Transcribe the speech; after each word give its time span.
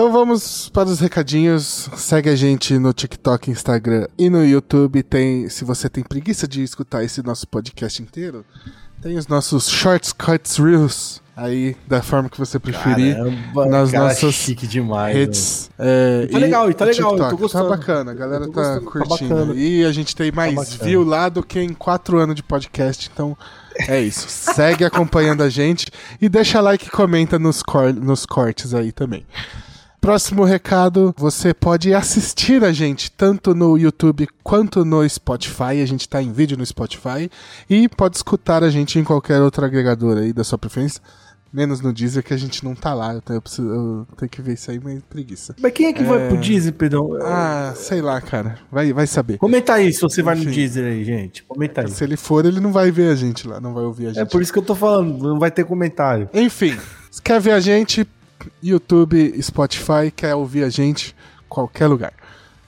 Então 0.00 0.10
vamos 0.10 0.70
para 0.70 0.88
os 0.88 0.98
recadinhos. 0.98 1.90
Segue 1.94 2.30
a 2.30 2.34
gente 2.34 2.78
no 2.78 2.90
TikTok, 2.90 3.50
Instagram 3.50 4.06
e 4.16 4.30
no 4.30 4.42
YouTube. 4.42 5.02
Tem, 5.02 5.46
se 5.50 5.62
você 5.62 5.90
tem 5.90 6.02
preguiça 6.02 6.48
de 6.48 6.62
escutar 6.62 7.04
esse 7.04 7.22
nosso 7.22 7.46
podcast 7.46 8.02
inteiro, 8.02 8.42
tem 9.02 9.18
os 9.18 9.26
nossos 9.28 9.68
shorts, 9.68 10.10
cuts, 10.14 10.56
reels 10.56 11.20
aí 11.36 11.76
da 11.86 12.00
forma 12.00 12.30
que 12.30 12.38
você 12.38 12.58
preferir 12.58 13.14
Caramba, 13.14 13.66
nas 13.66 13.90
cara, 13.90 14.04
nossas 14.04 14.32
chique 14.34 14.66
demais. 14.66 15.14
redes. 15.14 15.70
É, 15.78 16.28
Tá 16.32 16.38
legal, 16.38 16.72
tá 16.72 16.84
legal, 16.86 17.10
eu 17.12 17.16
tô 17.18 17.22
TikTok. 17.24 17.42
gostando. 17.42 17.64
Tá 17.68 17.76
bacana, 17.76 18.10
a 18.12 18.14
galera 18.14 18.46
tá 18.46 18.52
gostando, 18.52 18.84
tá 18.86 18.90
curtindo. 18.90 19.34
bacana. 19.34 19.54
e 19.54 19.84
a 19.84 19.92
gente 19.92 20.16
tem 20.16 20.32
mais 20.32 20.54
bacana. 20.54 20.78
view 20.82 21.04
lá 21.04 21.28
do 21.28 21.42
que 21.42 21.60
em 21.60 21.74
quatro 21.74 22.18
anos 22.18 22.34
de 22.34 22.42
podcast, 22.42 23.10
então 23.12 23.36
é 23.86 24.00
isso. 24.00 24.24
Segue 24.30 24.82
acompanhando 24.82 25.42
a 25.42 25.50
gente 25.50 25.88
e 26.18 26.26
deixa 26.26 26.58
like 26.62 26.86
e 26.86 26.90
comenta 26.90 27.38
nos, 27.38 27.62
cor- 27.62 27.92
nos 27.92 28.24
cortes 28.24 28.72
aí 28.72 28.92
também. 28.92 29.26
Próximo 30.00 30.44
recado, 30.44 31.14
você 31.16 31.52
pode 31.52 31.92
assistir 31.92 32.64
a 32.64 32.72
gente 32.72 33.10
tanto 33.12 33.54
no 33.54 33.76
YouTube 33.76 34.26
quanto 34.42 34.82
no 34.84 35.06
Spotify. 35.08 35.82
A 35.82 35.86
gente 35.86 36.08
tá 36.08 36.22
em 36.22 36.32
vídeo 36.32 36.56
no 36.56 36.64
Spotify 36.64 37.30
e 37.68 37.86
pode 37.88 38.16
escutar 38.16 38.64
a 38.64 38.70
gente 38.70 38.98
em 38.98 39.04
qualquer 39.04 39.42
outro 39.42 39.64
agregador 39.64 40.16
aí 40.16 40.32
da 40.32 40.42
sua 40.42 40.56
preferência. 40.56 41.02
Menos 41.52 41.80
no 41.80 41.92
Deezer 41.92 42.22
que 42.22 42.32
a 42.32 42.36
gente 42.36 42.64
não 42.64 42.74
tá 42.76 42.94
lá. 42.94 43.12
Eu 43.12 43.20
tenho, 43.20 43.36
eu 43.38 43.42
preciso- 43.42 43.68
eu 43.68 44.06
tenho 44.16 44.30
que 44.30 44.40
ver 44.40 44.54
isso 44.54 44.70
aí, 44.70 44.80
mas 44.82 45.02
preguiça. 45.02 45.54
Mas 45.60 45.72
quem 45.72 45.86
é 45.88 45.92
que 45.92 46.04
vai 46.04 46.28
pro 46.28 46.38
Disney, 46.38 46.70
perdão? 46.72 47.10
Ah, 47.22 47.74
sei 47.76 48.00
lá, 48.00 48.20
cara. 48.20 48.56
Vai, 48.70 48.92
vai 48.94 49.06
saber. 49.06 49.36
Comenta 49.36 49.74
aí 49.74 49.92
se 49.92 50.00
você 50.00 50.22
vai 50.22 50.36
no 50.36 50.42
Enfim. 50.42 50.52
Deezer 50.52 50.86
aí, 50.86 51.04
gente. 51.04 51.42
Comenta 51.42 51.82
aí. 51.82 51.88
Se 51.90 52.04
ele 52.04 52.16
for, 52.16 52.46
ele 52.46 52.60
não 52.60 52.72
vai 52.72 52.90
ver 52.92 53.10
a 53.10 53.16
gente 53.16 53.46
lá, 53.48 53.60
não 53.60 53.74
vai 53.74 53.82
ouvir 53.84 54.06
a 54.06 54.08
gente. 54.10 54.20
É 54.20 54.24
por 54.24 54.40
isso 54.40 54.52
que 54.52 54.60
eu 54.60 54.62
tô 54.62 54.74
falando, 54.76 55.18
não 55.28 55.38
vai 55.40 55.50
ter 55.50 55.64
comentário. 55.66 56.30
Enfim, 56.32 56.78
se 57.10 57.20
quer 57.20 57.40
ver 57.40 57.50
a 57.50 57.58
gente, 57.60 58.06
YouTube, 58.62 59.40
Spotify, 59.42 60.10
quer 60.14 60.34
ouvir 60.34 60.64
a 60.64 60.68
gente, 60.68 61.16
qualquer 61.48 61.86
lugar. 61.86 62.12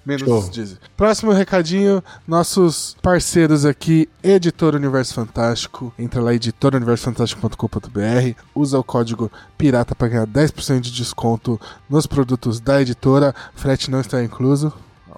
Menos 0.05 0.23
Show. 0.23 0.51
Deezer. 0.51 0.79
Próximo 0.97 1.33
recadinho, 1.33 2.03
nossos 2.27 2.97
parceiros 3.01 3.65
aqui, 3.65 4.09
Editor 4.23 4.75
Universo 4.75 5.15
Fantástico. 5.15 5.95
Entra 5.99 6.21
lá, 6.21 6.35
editoruniversofantástico.com.br. 6.35 8.41
Usa 8.55 8.79
o 8.79 8.85
código 8.85 9.31
PIRATA 9.57 9.95
para 9.95 10.09
ganhar 10.09 10.27
10% 10.27 10.81
de 10.81 10.91
desconto 10.91 11.61
nos 11.89 12.07
produtos 12.07 12.59
da 12.59 12.83
editora. 12.83 13.35
Frete 13.55 13.91
não 13.91 14.01
está 14.01 14.23
incluso. 14.23 14.73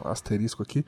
Asterisco 0.05 0.63
aqui. 0.63 0.85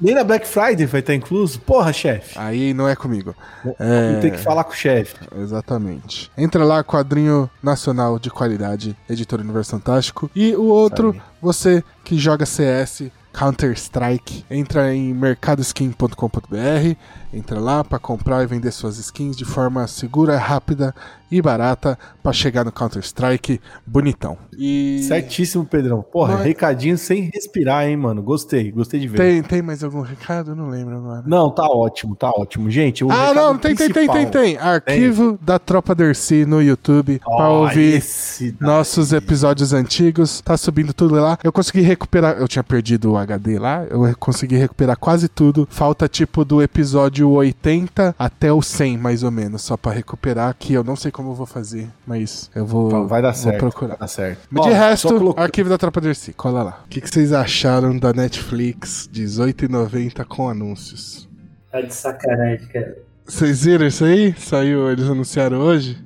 Nem 0.00 0.14
na 0.14 0.24
Black 0.24 0.46
Friday 0.46 0.86
vai 0.86 1.00
estar 1.00 1.14
incluso? 1.14 1.60
Porra, 1.60 1.92
chefe. 1.92 2.38
Aí 2.38 2.72
não 2.72 2.88
é 2.88 2.96
comigo. 2.96 3.34
É... 3.78 4.18
Tem 4.20 4.30
que 4.30 4.38
falar 4.38 4.64
com 4.64 4.72
o 4.72 4.76
chefe. 4.76 5.14
Exatamente. 5.38 6.30
Entra 6.36 6.64
lá, 6.64 6.82
quadrinho 6.82 7.50
nacional 7.62 8.18
de 8.18 8.30
qualidade, 8.30 8.96
Editor 9.08 9.40
Universo 9.40 9.72
Fantástico. 9.72 10.30
E 10.34 10.54
o 10.56 10.64
outro, 10.64 11.12
Sabe. 11.12 11.22
você 11.40 11.84
que 12.04 12.18
joga 12.18 12.46
CS, 12.46 13.10
Counter-Strike, 13.34 14.44
entra 14.50 14.94
em 14.94 15.12
mercadoskin.com.br, 15.12 16.96
entra 17.32 17.58
lá 17.58 17.82
para 17.84 17.98
comprar 17.98 18.42
e 18.42 18.46
vender 18.46 18.70
suas 18.70 18.98
skins 18.98 19.36
de 19.36 19.44
forma 19.44 19.86
segura, 19.86 20.36
rápida 20.38 20.94
e 21.30 21.42
barata 21.42 21.98
para 22.22 22.32
chegar 22.32 22.64
no 22.64 22.70
Counter-Strike 22.70 23.60
bonitão. 23.84 24.38
E 24.56 25.02
Certíssimo, 25.08 25.64
Pedrão. 25.64 26.00
Porra, 26.02 26.34
Mas- 26.34 26.44
recadinho 26.46 26.96
sem 26.96 27.28
respirar, 27.34 27.86
hein, 27.88 27.96
mano. 27.96 28.22
Gostei, 28.22 28.70
gostei 28.70 29.00
de 29.00 29.08
ver. 29.08 29.16
tem, 29.18 29.42
tem 29.42 29.62
mais 29.62 29.82
algum 29.82 30.00
recado? 30.02 30.52
Eu 30.52 30.54
não 30.56 30.68
lembro 30.68 30.96
agora. 30.96 31.24
Não, 31.26 31.50
tá 31.52 31.64
ótimo, 31.64 32.14
tá 32.14 32.30
ótimo. 32.30 32.70
Gente, 32.70 33.02
o 33.04 33.10
Ah, 33.10 33.34
não, 33.34 33.58
tem, 33.58 33.74
tem, 33.74 33.90
tem, 33.90 34.08
tem, 34.08 34.26
tem. 34.30 34.56
Arquivo 34.58 35.36
da 35.42 35.58
Tropa 35.58 35.92
Dercy 35.94 36.46
no 36.46 36.62
YouTube 36.62 37.20
para 37.24 37.50
Ó, 37.50 37.62
ouvir 37.62 38.00
daí. 38.40 38.54
nossos 38.60 39.12
episódios 39.12 39.72
antigos, 39.72 40.40
tá 40.40 40.56
subindo 40.56 40.92
tudo 40.94 41.16
lá. 41.16 41.36
Eu 41.42 41.52
consegui 41.52 41.80
recuperar, 41.80 42.36
eu 42.38 42.46
tinha 42.46 42.62
perdido 42.62 43.10
o 43.10 43.16
HD 43.24 43.58
lá, 43.58 43.84
eu 43.90 44.00
consegui 44.18 44.56
recuperar 44.56 44.96
quase 44.96 45.28
tudo. 45.28 45.66
Falta 45.70 46.08
tipo 46.08 46.44
do 46.44 46.62
episódio 46.62 47.28
80 47.30 48.14
até 48.18 48.52
o 48.52 48.62
100 48.62 48.96
mais 48.98 49.22
ou 49.22 49.30
menos, 49.30 49.62
só 49.62 49.76
pra 49.76 49.92
recuperar 49.92 50.54
que 50.58 50.72
eu 50.72 50.84
não 50.84 50.94
sei 50.96 51.10
como 51.10 51.30
eu 51.30 51.34
vou 51.34 51.46
fazer, 51.46 51.88
mas 52.06 52.50
eu 52.54 52.64
vou 52.64 53.06
Vai 53.08 53.20
dar 53.20 53.32
vou 53.32 53.42
certo. 53.42 53.58
procurar. 53.58 53.88
Vai 53.90 53.98
dar 53.98 54.08
certo. 54.08 54.48
Mas 54.50 54.64
de 54.66 54.70
Ó, 54.70 54.74
resto, 54.74 55.08
só 55.08 55.18
colocar- 55.18 55.42
arquivo 55.42 55.68
da 55.68 55.76
Tropa 55.78 56.00
Dercy, 56.00 56.32
cola 56.32 56.62
lá. 56.62 56.82
O 56.84 56.88
que, 56.88 57.00
que 57.00 57.08
vocês 57.10 57.32
acharam 57.32 57.98
da 57.98 58.12
Netflix 58.12 59.08
18,90 59.12 60.24
com 60.24 60.48
anúncios? 60.48 61.28
Tá 61.70 61.80
de 61.80 61.92
sacanagem, 61.94 62.68
cara. 62.68 62.98
Vocês 63.26 63.64
viram 63.64 63.86
isso 63.86 64.04
aí? 64.04 64.32
Saiu, 64.38 64.90
eles 64.90 65.08
anunciaram 65.08 65.58
hoje? 65.58 65.98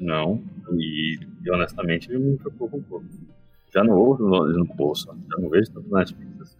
Não. 0.00 0.40
E, 0.74 1.18
honestamente 1.50 2.08
me 2.16 2.36
preocupa 2.36 2.76
um 2.76 2.82
pouco. 2.82 3.04
Já 3.74 3.82
não 3.82 3.94
ouço 3.96 4.22
no, 4.22 4.46
no 4.58 4.64
bolso, 4.74 5.06
já 5.06 5.42
não 5.42 5.48
vejo 5.50 5.70
tanto 5.72 5.90
Netflix. 5.94 6.30
assim. 6.40 6.54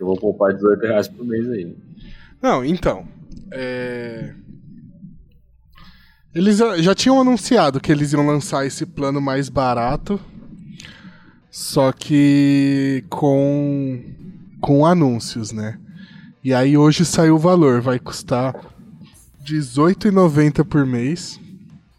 Eu 0.00 0.06
vou 0.06 0.16
poupar 0.16 0.52
18 0.54 0.80
reais 0.82 1.08
por 1.08 1.24
mês 1.24 1.48
aí. 1.50 1.76
Não, 2.42 2.64
então. 2.64 3.06
é, 3.52 4.34
Eles 6.34 6.58
já- 6.58 6.94
tinham 6.94 7.20
anunciado 7.20 7.80
que 7.80 7.92
eles 7.92 8.12
iam 8.12 8.26
lançar 8.26 8.66
esse 8.66 8.84
plano 8.84 9.20
mais 9.20 9.48
barato. 9.48 10.20
Só 11.50 11.92
que 11.92 13.04
com. 13.08 14.02
com 14.60 14.84
anúncios, 14.84 15.52
né? 15.52 15.78
E 16.42 16.52
aí 16.52 16.76
hoje 16.76 17.04
saiu 17.04 17.36
o 17.36 17.38
valor, 17.38 17.80
vai 17.80 17.98
custar 18.00 18.52
R$18,90 19.46 20.64
por 20.64 20.84
mês. 20.84 21.40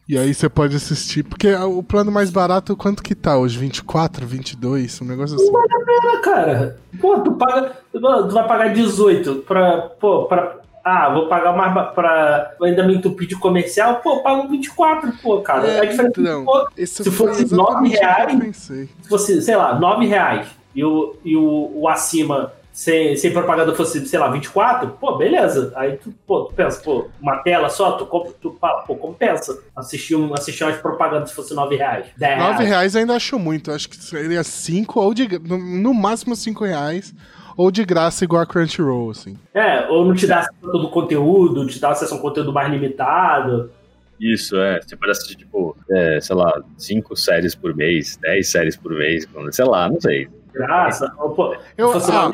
E 0.07 0.19
aí 0.19 0.33
você 0.33 0.47
pode 0.47 0.75
assistir, 0.75 1.23
porque 1.23 1.51
o 1.55 1.81
plano 1.81 2.11
mais 2.11 2.29
barato, 2.29 2.77
quanto 2.77 3.01
que 3.01 3.15
tá 3.15 3.37
hoje? 3.37 3.57
24, 3.57 4.25
22, 4.25 5.01
um 5.01 5.05
negócio 5.05 5.35
assim. 5.35 5.51
Ah, 5.51 6.19
cara, 6.19 6.77
pô, 7.01 7.19
tu 7.19 7.31
paga. 7.31 7.71
Tu 7.91 7.99
vai 7.99 8.47
pagar 8.47 8.73
18 8.73 9.35
pra. 9.47 9.81
Pô, 9.99 10.25
pra. 10.25 10.57
Ah, 10.83 11.11
vou 11.11 11.27
pagar 11.27 11.57
mais 11.57 11.73
pra. 11.95 12.53
Ainda 12.61 12.85
me 12.85 12.95
entupir 12.95 13.27
de 13.27 13.35
comercial, 13.35 13.95
pô, 13.95 14.21
pago 14.21 14.47
24, 14.47 15.11
pô, 15.23 15.41
cara. 15.41 15.67
É, 15.67 15.85
diferente. 15.87 16.21
então, 16.21 16.45
pô, 16.45 16.67
se 16.77 17.09
fosse 17.09 17.43
exatamente 17.43 17.55
nove 17.55 17.87
o 17.87 17.89
que 17.89 17.95
eu 17.95 17.99
reais, 17.99 18.39
pensei. 18.39 18.89
se 19.01 19.09
fosse, 19.09 19.41
sei 19.41 19.55
lá, 19.55 19.79
9 19.79 20.05
reais 20.05 20.47
e 20.75 20.83
o, 20.83 21.15
e 21.25 21.35
o, 21.35 21.71
o 21.73 21.89
acima 21.89 22.53
sem, 22.75 23.15
sem 23.15 23.31
propaganda 23.31 23.73
fosse, 23.73 24.05
sei 24.05 24.19
lá, 24.19 24.29
24, 24.29 24.89
pô, 24.99 25.15
beleza. 25.17 25.71
Aí 25.77 25.95
tu, 25.95 26.13
pô, 26.27 26.43
tu 26.43 26.53
pensa, 26.53 26.81
pô, 26.83 27.07
uma 27.21 27.37
tela 27.37 27.69
só, 27.69 27.93
tu, 27.93 28.05
compra- 28.05 28.33
tu 28.41 28.51
fala, 28.59 28.81
pô, 28.81 28.97
compensa 28.97 29.57
assistir, 29.73 30.13
um, 30.17 30.33
assistir 30.33 30.65
umas 30.65 30.75
propagandas 30.75 31.29
se 31.29 31.35
fosse 31.35 31.53
9 31.53 31.77
reais. 31.77 32.07
10 32.17 32.37
9 32.37 32.51
reais. 32.51 32.69
reais 32.69 32.95
ainda 32.97 33.15
acho 33.15 33.39
muito. 33.39 33.71
Acho 33.71 33.87
que 33.87 33.95
seria 33.95 34.43
5 34.43 34.99
ou 34.99 35.13
de. 35.13 35.39
No, 35.39 35.57
no 35.57 35.93
máximo 35.93 36.35
5 36.35 36.65
reais. 36.65 37.13
Ou 37.57 37.71
de 37.71 37.85
graça 37.85 38.25
igual 38.25 38.41
a 38.41 38.45
Crunchyroll, 38.45 39.11
assim. 39.11 39.37
É, 39.53 39.87
ou 39.87 40.03
não 40.03 40.13
te 40.13 40.27
dá 40.27 40.39
acesso 40.39 40.57
a 40.61 40.71
todo 40.71 40.87
o 40.87 40.89
conteúdo, 40.89 41.65
te 41.67 41.79
dá 41.79 41.91
acesso 41.91 42.13
a 42.13 42.17
um 42.17 42.19
conteúdo 42.21 42.51
mais 42.51 42.69
limitado. 42.69 43.71
Isso, 44.19 44.57
é. 44.57 44.81
Você 44.81 44.97
pode 44.97 45.11
assistir, 45.13 45.35
tipo, 45.37 45.73
é, 45.89 46.19
sei 46.19 46.35
lá, 46.35 46.61
5 46.77 47.15
séries 47.15 47.55
por 47.55 47.73
mês, 47.73 48.17
10 48.17 48.51
séries 48.51 48.75
por 48.75 48.91
mês, 48.91 49.25
sei 49.51 49.63
lá, 49.63 49.87
não 49.87 50.01
sei. 50.01 50.27
Graça. 50.53 51.13
Ou, 51.17 51.29
pô, 51.31 51.55
Eu, 51.77 51.91
fosse 51.93 52.11
ah, 52.11 52.29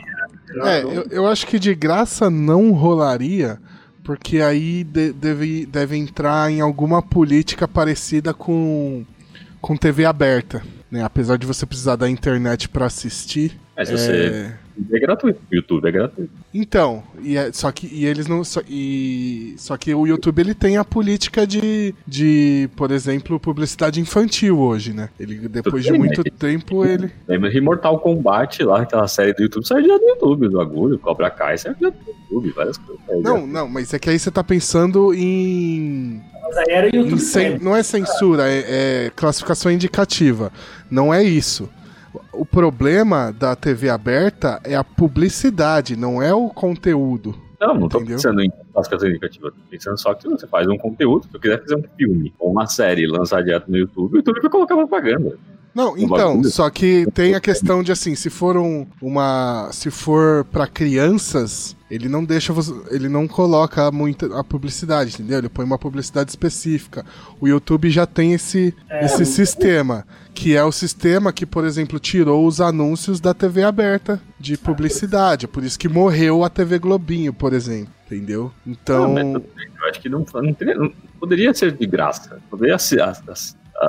é, 0.66 0.84
não- 0.84 0.91
eu, 0.94 1.07
eu 1.12 1.28
acho 1.28 1.45
que 1.47 1.57
de 1.59 1.73
graça 1.75 2.29
não 2.29 2.72
rolaria. 2.72 3.59
Porque 4.03 4.41
aí 4.41 4.84
de- 4.84 5.13
deve, 5.13 5.66
deve 5.67 5.95
entrar 5.95 6.51
em 6.51 6.59
alguma 6.59 7.03
política 7.03 7.67
parecida 7.67 8.34
com, 8.34 9.06
com 9.62 9.78
TV 9.78 10.06
aberta. 10.06 10.63
Né? 10.89 11.03
Apesar 11.03 11.38
de 11.38 11.45
você 11.45 11.66
precisar 11.67 11.95
da 11.97 12.09
internet 12.09 12.67
pra 12.67 12.88
assistir. 12.88 13.59
Se 13.85 13.91
você. 13.91 14.53
É, 14.91 14.97
É 14.97 14.99
gratuito. 14.99 15.39
O 15.51 15.55
YouTube 15.55 15.87
é 15.87 15.91
gratuito. 15.91 16.31
Então, 16.53 17.03
e 17.21 17.37
é- 17.37 17.51
só 17.51 17.71
que 17.71 17.87
e 17.87 18.05
eles 18.05 18.27
não. 18.27 18.43
Só, 18.43 18.61
e, 18.69 19.53
só 19.57 19.77
que 19.77 19.93
o 19.93 20.05
YouTube 20.05 20.39
ele 20.39 20.53
tem 20.53 20.77
a 20.77 20.83
política 20.83 21.45
de, 21.47 21.93
de, 22.07 22.69
por 22.75 22.91
exemplo, 22.91 23.39
publicidade 23.39 23.99
infantil 23.99 24.59
hoje, 24.59 24.93
né? 24.93 25.09
Ele, 25.19 25.47
depois 25.47 25.83
de 25.83 25.91
muito 25.93 26.21
mas- 26.25 26.39
tempo, 26.39 26.85
ele. 26.85 27.11
Lembra 27.27 27.49
de 27.49 27.62
Mortal 27.62 28.00
Kombat 28.00 28.63
lá, 28.63 28.81
aquela 28.81 29.07
série 29.07 29.33
do 29.33 29.44
YouTube, 29.44 29.65
saiu 29.68 29.88
já 29.88 29.97
do 29.97 30.03
YouTube, 30.06 30.50
do 30.50 30.57
bagulho, 30.57 31.00
Cobra 31.00 31.29
Kai, 31.29 31.57
saiu 31.57 31.75
já 31.79 31.89
do 31.89 31.95
YouTube, 32.29 32.51
várias 32.53 32.77
coisas. 32.77 33.01
Não, 33.24 33.41
já. 33.41 33.47
não, 33.47 33.67
mas 33.69 33.94
é 33.94 34.00
que 34.00 34.09
aí 34.09 34.17
você 34.19 34.29
tá 34.31 34.44
pensando 34.44 35.13
em. 35.13 36.21
Mas 36.44 36.57
aí 36.57 36.65
era 36.69 36.88
o 36.88 36.89
em 36.89 36.95
YouTube. 37.00 37.19
cen- 37.21 37.41
Premium. 37.51 37.63
não 37.63 37.75
é 37.77 37.83
censura, 37.83 38.50
é, 38.50 39.06
é 39.07 39.12
classificação 39.15 39.71
indicativa. 39.71 40.51
Não 40.89 41.13
é 41.13 41.24
isso. 41.24 41.69
O 42.34 42.46
problema 42.46 43.31
da 43.31 43.56
TV 43.56 43.90
aberta 43.90 44.60
é 44.63 44.75
a 44.75 44.84
publicidade, 44.84 45.96
não 45.96 46.22
é 46.22 46.34
o 46.34 46.50
conteúdo. 46.50 47.36
Não, 47.60 47.75
não 47.75 47.88
tô 47.88 48.00
Entendeu? 48.00 48.18
pensando 48.18 48.42
em 48.42 48.52
classificação 48.74 49.10
indicativa, 49.10 49.52
tô 49.52 49.58
pensando 49.69 49.98
só 50.00 50.13
que 50.16 50.28
você 50.28 50.48
faz 50.48 50.68
um 50.68 50.78
conteúdo, 50.78 51.28
se 51.28 51.36
eu 51.36 51.40
quiser 51.40 51.62
fazer 51.62 51.75
um 51.75 51.84
filme 51.96 52.34
ou 52.40 52.52
uma 52.52 52.66
série 52.66 53.06
lançar 53.06 53.44
direto 53.44 53.69
no 53.69 53.78
YouTube, 53.78 54.13
o 54.13 54.18
YouTube 54.18 54.42
vai 54.42 54.50
colocar 54.50 54.75
propaganda. 54.75 55.38
Não, 55.73 55.94
Um 55.94 55.97
então, 56.00 56.44
só 56.44 56.69
que 56.69 57.07
tem 57.13 57.33
a 57.33 57.39
questão 57.39 57.81
de 57.81 57.91
assim, 57.91 58.13
se 58.15 58.29
for 58.29 58.57
um, 58.57 58.85
uma. 59.01 59.69
Se 59.71 59.89
for 59.89 60.44
pra 60.45 60.68
crianças, 60.68 61.75
ele 61.89 62.09
não 62.09 62.23
deixa 62.25 62.51
você. 62.51 62.73
Ele 62.89 63.07
não 63.07 63.27
coloca 63.27 63.89
muita 63.91 64.38
a 64.38 64.44
publicidade, 64.44 65.13
entendeu? 65.13 65.38
Ele 65.39 65.50
põe 65.50 65.63
uma 65.65 65.77
publicidade 65.77 66.29
específica. 66.29 67.06
O 67.39 67.47
YouTube 67.47 67.89
já 67.89 68.06
tem 68.06 68.33
esse, 68.33 68.73
esse 69.01 69.25
sistema. 69.25 70.06
Que 70.33 70.56
é 70.56 70.63
o 70.63 70.71
sistema 70.71 71.33
que, 71.33 71.45
por 71.45 71.65
exemplo, 71.65 72.00
tirou 72.00 72.47
os 72.47 72.62
anúncios 72.62 73.19
da 73.19 73.33
TV 73.33 73.63
aberta 73.63 74.21
de 74.39 74.57
publicidade. 74.57 75.47
Por 75.47 75.63
isso 75.63 75.77
que 75.77 75.89
morreu 75.89 76.44
a 76.44 76.50
TV 76.50 76.79
Globinho, 76.79 77.33
por 77.33 77.53
exemplo. 77.53 77.94
Entendeu? 78.06 78.51
Então. 78.67 79.13
Não, 79.13 79.33
mas 79.33 79.44
eu 79.81 79.89
acho 79.89 80.01
que 80.01 80.09
não, 80.09 80.25
não, 80.33 80.53
teria- 80.53 80.75
não- 80.75 80.91
poderia 81.19 81.53
ser 81.53 81.71
de 81.74 81.85
graça. 81.85 82.39
Poderia 82.50 82.77
ser 82.77 83.01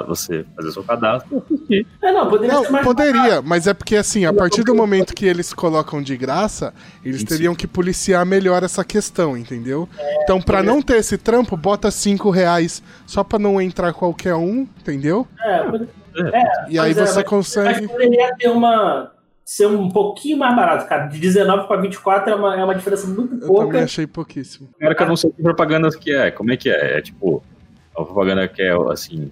você 0.01 0.47
fazer 0.57 0.73
seu 0.73 0.83
cadastro 0.83 1.29
e 1.51 1.55
assistir. 1.55 1.87
É, 2.03 2.13
não, 2.13 2.31
poderia 2.31 2.57
ser 2.57 2.63
Não, 2.65 2.71
mais 2.73 2.85
poderia, 2.85 3.43
mas 3.43 3.67
é 3.67 3.75
porque 3.75 3.97
assim, 3.97 4.25
a 4.25 4.33
partir 4.33 4.63
do 4.63 4.75
momento 4.75 5.15
que 5.15 5.27
eles 5.27 5.53
colocam 5.53 6.01
de 6.01 6.17
graça, 6.17 6.73
eles 7.05 7.21
Sim, 7.21 7.27
teriam 7.27 7.55
que 7.55 7.67
policiar 7.67 8.25
melhor 8.25 8.63
essa 8.63 8.83
questão, 8.85 9.37
entendeu? 9.37 9.87
Então, 10.23 10.41
pra 10.41 10.63
não 10.63 10.81
ter 10.81 10.97
esse 10.97 11.19
trampo, 11.19 11.57
bota 11.57 11.91
5 11.91 12.31
reais 12.31 12.83
só 13.07 13.23
pra 13.23 13.39
não 13.39 13.61
entrar 13.61 13.93
qualquer 13.93 14.35
um, 14.35 14.67
entendeu? 14.81 15.27
É, 15.45 15.63
pode- 15.65 15.89
E 16.69 16.79
aí 16.79 16.93
é, 16.93 16.95
você 16.95 17.17
mas- 17.21 17.29
consegue. 17.29 17.83
Mas 17.83 17.91
poderia 17.91 18.35
ter 18.37 18.49
uma. 18.49 19.11
ser 19.45 19.67
um 19.67 19.91
pouquinho 19.91 20.39
mais 20.39 20.55
barato, 20.55 20.89
cara. 20.89 21.07
De 21.09 21.19
19 21.19 21.67
pra 21.67 21.77
24 21.79 22.31
é 22.31 22.35
uma, 22.35 22.57
é 22.61 22.65
uma 22.65 22.75
diferença 22.75 23.07
muito 23.07 23.35
Eu 23.35 23.47
pouca. 23.49 23.67
também 23.67 23.83
achei 23.83 24.07
pouquíssimo. 24.07 24.69
Agora 24.81 24.95
que 24.95 25.03
eu 25.03 25.09
não 25.09 25.17
sei 25.17 25.31
que 25.31 25.43
propaganda 25.43 25.91
que 25.91 26.15
é. 26.15 26.31
Como 26.31 26.53
é 26.53 26.57
que 26.57 26.71
é? 26.71 26.99
É 26.99 27.01
tipo, 27.03 27.43
a 27.97 28.05
propaganda 28.05 28.47
que 28.47 28.63
é 28.63 28.73
assim, 28.91 29.31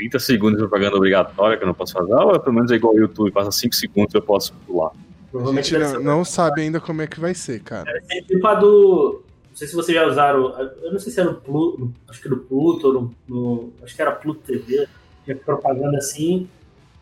30 0.00 0.18
segundos 0.18 0.54
de 0.60 0.66
propaganda 0.66 0.96
obrigatória 0.96 1.56
que 1.58 1.62
eu 1.62 1.66
não 1.66 1.74
posso 1.74 1.92
fazer, 1.92 2.14
ou 2.14 2.34
é 2.34 2.38
pelo 2.38 2.54
menos 2.54 2.70
é 2.70 2.76
igual 2.76 2.94
ao 2.94 2.98
YouTube, 2.98 3.30
passa 3.30 3.52
5 3.52 3.74
segundos 3.74 4.14
eu 4.14 4.22
posso 4.22 4.54
pular. 4.66 4.92
Provavelmente 5.30 5.76
não, 5.76 6.02
não 6.02 6.24
sabe 6.24 6.62
ainda 6.62 6.80
como 6.80 7.02
é 7.02 7.06
que 7.06 7.20
vai 7.20 7.34
ser, 7.34 7.60
cara. 7.62 7.84
deve 7.84 8.06
ser 8.06 8.22
tipo 8.22 8.46
a 8.46 8.54
do. 8.54 9.22
Não 9.50 9.56
sei 9.56 9.68
se 9.68 9.74
vocês 9.76 9.96
já 9.96 10.06
usaram. 10.06 10.58
Eu 10.82 10.92
não 10.92 10.98
sei 10.98 11.12
se 11.12 11.20
era 11.20 11.30
no 11.30 11.36
Pluto. 11.36 11.92
Acho 12.08 12.20
que 12.22 12.28
no 12.28 12.38
Pluto, 12.38 12.86
ou 12.86 12.92
no, 12.94 13.14
no- 13.28 13.72
acho 13.82 13.94
que 13.94 14.00
era 14.02 14.10
Pluto 14.12 14.40
TV. 14.40 14.88
Tinha 15.24 15.36
propaganda 15.36 15.98
assim. 15.98 16.48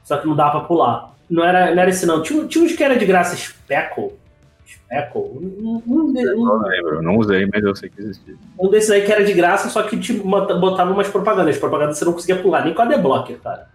Só 0.03 0.17
que 0.19 0.27
não 0.27 0.35
dava 0.35 0.59
pra 0.59 0.61
pular. 0.69 1.15
Não 1.31 1.45
era, 1.45 1.73
não 1.75 1.81
era 1.83 1.91
esse 1.91 2.05
não. 2.05 2.23
Tinha, 2.23 2.45
tinha 2.47 2.65
uns 2.65 2.73
que 2.75 2.83
era 2.83 2.97
de 2.99 3.07
graça, 3.07 3.37
Speckle. 3.37 4.13
Speckle. 4.69 5.23
Um, 5.23 5.83
um, 5.87 6.13
de- 6.13 6.23
Eu 6.23 6.39
um, 6.39 6.45
não 6.45 6.59
lembro, 6.63 6.95
eu 6.97 7.03
não 7.03 7.17
usei, 7.17 7.49
mas 7.53 7.65
eu 7.65 7.75
sei 7.75 7.89
que 7.89 8.01
existia. 8.03 8.35
um 8.59 8.69
desses 8.69 8.91
aí 8.91 9.03
que 9.05 9.11
era 9.11 9.25
de 9.25 9.33
graça, 9.33 9.69
só 9.71 9.83
que 9.83 9.97
bota- 10.19 10.55
botava 10.55 10.93
umas 10.93 11.09
propagandas. 11.09 11.55
As 11.55 11.61
propagandas 11.61 11.97
você 11.99 12.05
não 12.05 12.13
conseguia 12.13 12.43
pular, 12.43 12.65
nem 12.65 12.75
com 12.75 12.83
a 12.83 12.85
Deblocker, 12.85 13.39
cara. 13.41 13.69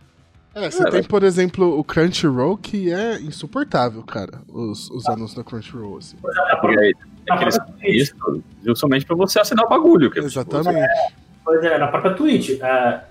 É, 0.56 0.70
você 0.70 0.84
É, 0.84 0.86
tem, 0.86 1.00
mas- 1.00 1.08
por 1.08 1.24
exemplo, 1.24 1.80
o 1.80 1.84
Crunchyroll, 1.84 2.58
que 2.58 2.92
é 2.94 3.20
insuportável, 3.20 4.04
cara. 4.04 4.42
Os, 4.48 4.88
os 4.92 5.08
anúncios 5.08 5.34
da 5.36 5.44
Crunchyroll, 5.44 5.98
assim. 5.98 6.16
Porque 6.62 6.80
aí, 6.80 6.94
é 7.32 7.38
que 7.38 7.44
eles 7.44 7.58
fazem 7.58 7.92
isso 7.96 8.16
justamente 8.64 9.04
pra 9.06 9.16
você 9.16 9.40
assinar 9.40 9.66
o 9.66 9.70
bagulho. 9.70 10.12
Que 10.12 10.20
é, 10.20 10.28
tipo, 10.28 10.40
Exatamente. 10.42 10.88
Pois 11.44 11.64
é, 11.64 11.78
na 11.80 11.88
própria 11.88 12.14
Twitch. 12.14 12.62
é, 12.62 13.02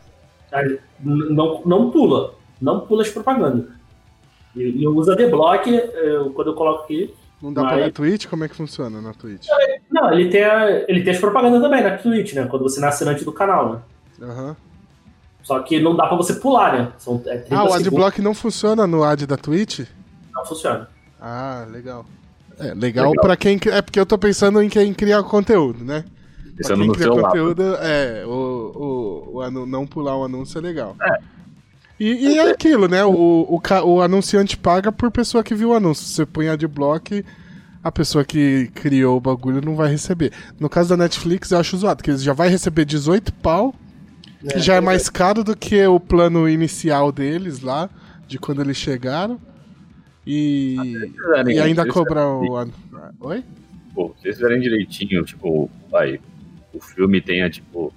é, 0.53 0.79
não, 1.01 1.63
não 1.67 1.91
pula. 1.91 2.35
Não 2.61 2.79
pula 2.81 3.03
as 3.03 3.11
propagandas. 3.11 3.67
E 4.55 4.63
e 4.63 4.85
eu 4.85 4.95
uso 4.95 5.11
a 5.11 5.17
Deblock, 5.17 5.69
eu- 5.69 6.31
quando 6.31 6.49
eu 6.53 6.55
coloco 6.55 6.85
aqui. 6.85 7.13
Não 7.43 7.53
dá 7.53 7.63
pra 7.63 7.73
Mas- 7.73 7.85
ver 7.87 7.93
Twitch? 7.93 8.27
Como 8.27 8.45
é 8.45 8.49
que 8.49 8.55
funciona 8.55 9.01
na 9.01 9.13
Twitch? 9.13 9.47
Não, 9.91 10.13
ele 10.13 10.31
tem, 10.31 10.45
a- 10.45 10.85
ele 10.89 11.03
tem 11.03 11.13
as 11.13 11.19
propagandas 11.19 11.61
também 11.61 11.83
na 11.83 11.97
Twitch, 11.99 12.35
né? 12.35 12.47
Quando 12.47 12.63
você 12.63 12.83
é 12.83 12.87
assinante 12.87 13.25
do 13.25 13.33
canal, 13.33 13.73
né? 13.73 13.79
Aham. 14.29 14.57
Só 15.43 15.59
que 15.61 15.81
não 15.81 15.97
dá 15.97 16.07
pra 16.07 16.17
você 16.17 16.35
pular, 16.35 16.73
né? 16.79 16.93
São 16.99 17.17
é 17.27 17.39
30 17.39 17.57
Ah, 17.57 17.65
o 17.65 17.67
segundos, 17.67 17.77
adblock 17.89 18.23
não 18.23 18.33
funciona 18.33 18.87
no 18.87 19.03
ad 19.03 19.27
da 19.27 19.37
Twitch? 19.37 19.81
não 20.33 20.45
funciona. 20.47 20.89
Ah, 21.21 21.67
legal. 21.71 22.07
É, 22.61 22.75
legal, 22.75 23.09
Legal. 23.11 23.13
pra 23.25 23.37
quem. 23.37 23.59
É 23.73 23.83
porque 23.83 23.99
eu 23.99 24.07
tô 24.07 24.17
pensando 24.17 24.63
em 24.63 24.69
quem 24.69 24.95
cria 24.95 25.21
conteúdo, 25.23 25.85
né? 25.85 26.05
Pra 26.05 26.53
pensando 26.59 26.79
quem 26.79 26.87
no 26.87 26.93
cria 26.95 27.09
conteúdo, 27.09 27.63
é, 27.81 28.25
o, 28.25 28.31
o, 29.31 29.37
o 29.37 29.41
anu- 29.41 29.67
não 29.67 29.85
pular 29.87 30.17
o 30.17 30.25
anúncio 30.25 30.59
é 30.59 30.61
legal. 30.61 30.95
E, 32.05 32.33
e 32.35 32.39
é 32.39 32.51
aquilo, 32.51 32.89
né? 32.89 33.05
O, 33.05 33.13
o, 33.13 33.61
o 33.85 34.03
anunciante 34.03 34.57
paga 34.57 34.91
por 34.91 35.11
pessoa 35.11 35.45
que 35.45 35.55
viu 35.55 35.71
o 35.71 35.75
anúncio. 35.75 36.05
Se 36.05 36.15
você 36.15 36.27
põe 36.27 36.49
adblock, 36.49 37.25
a 37.83 37.93
pessoa 37.93 38.25
que 38.25 38.69
criou 38.75 39.17
o 39.17 39.21
bagulho 39.21 39.61
não 39.65 39.77
vai 39.77 39.89
receber. 39.91 40.33
No 40.59 40.69
caso 40.69 40.89
da 40.89 40.97
Netflix, 40.97 41.51
eu 41.51 41.59
acho 41.59 41.77
zoado, 41.77 42.03
que 42.03 42.11
eles 42.11 42.23
já 42.23 42.33
vai 42.33 42.49
receber 42.49 42.85
18 42.85 43.33
pau, 43.35 43.75
que 44.51 44.59
já 44.59 44.75
é 44.75 44.81
mais 44.81 45.09
caro 45.09 45.45
do 45.45 45.57
que 45.57 45.85
o 45.87 46.01
plano 46.01 46.49
inicial 46.49 47.13
deles 47.13 47.61
lá, 47.61 47.89
de 48.27 48.39
quando 48.39 48.61
eles 48.63 48.77
chegaram. 48.77 49.39
E, 50.27 50.77
fizerem- 51.17 51.57
e 51.57 51.61
ainda 51.61 51.83
cobrar 51.87 52.29
o. 52.29 52.57
an- 52.57 52.71
Oi? 53.21 53.45
Pô, 53.95 54.15
se 54.21 54.27
eles 54.29 54.37
fizerem 54.39 54.61
direitinho, 54.61 55.25
tipo, 55.25 55.69
vai, 55.91 56.19
o 56.73 56.81
filme 56.81 57.21
tenha, 57.21 57.51
tipo, 57.51 57.93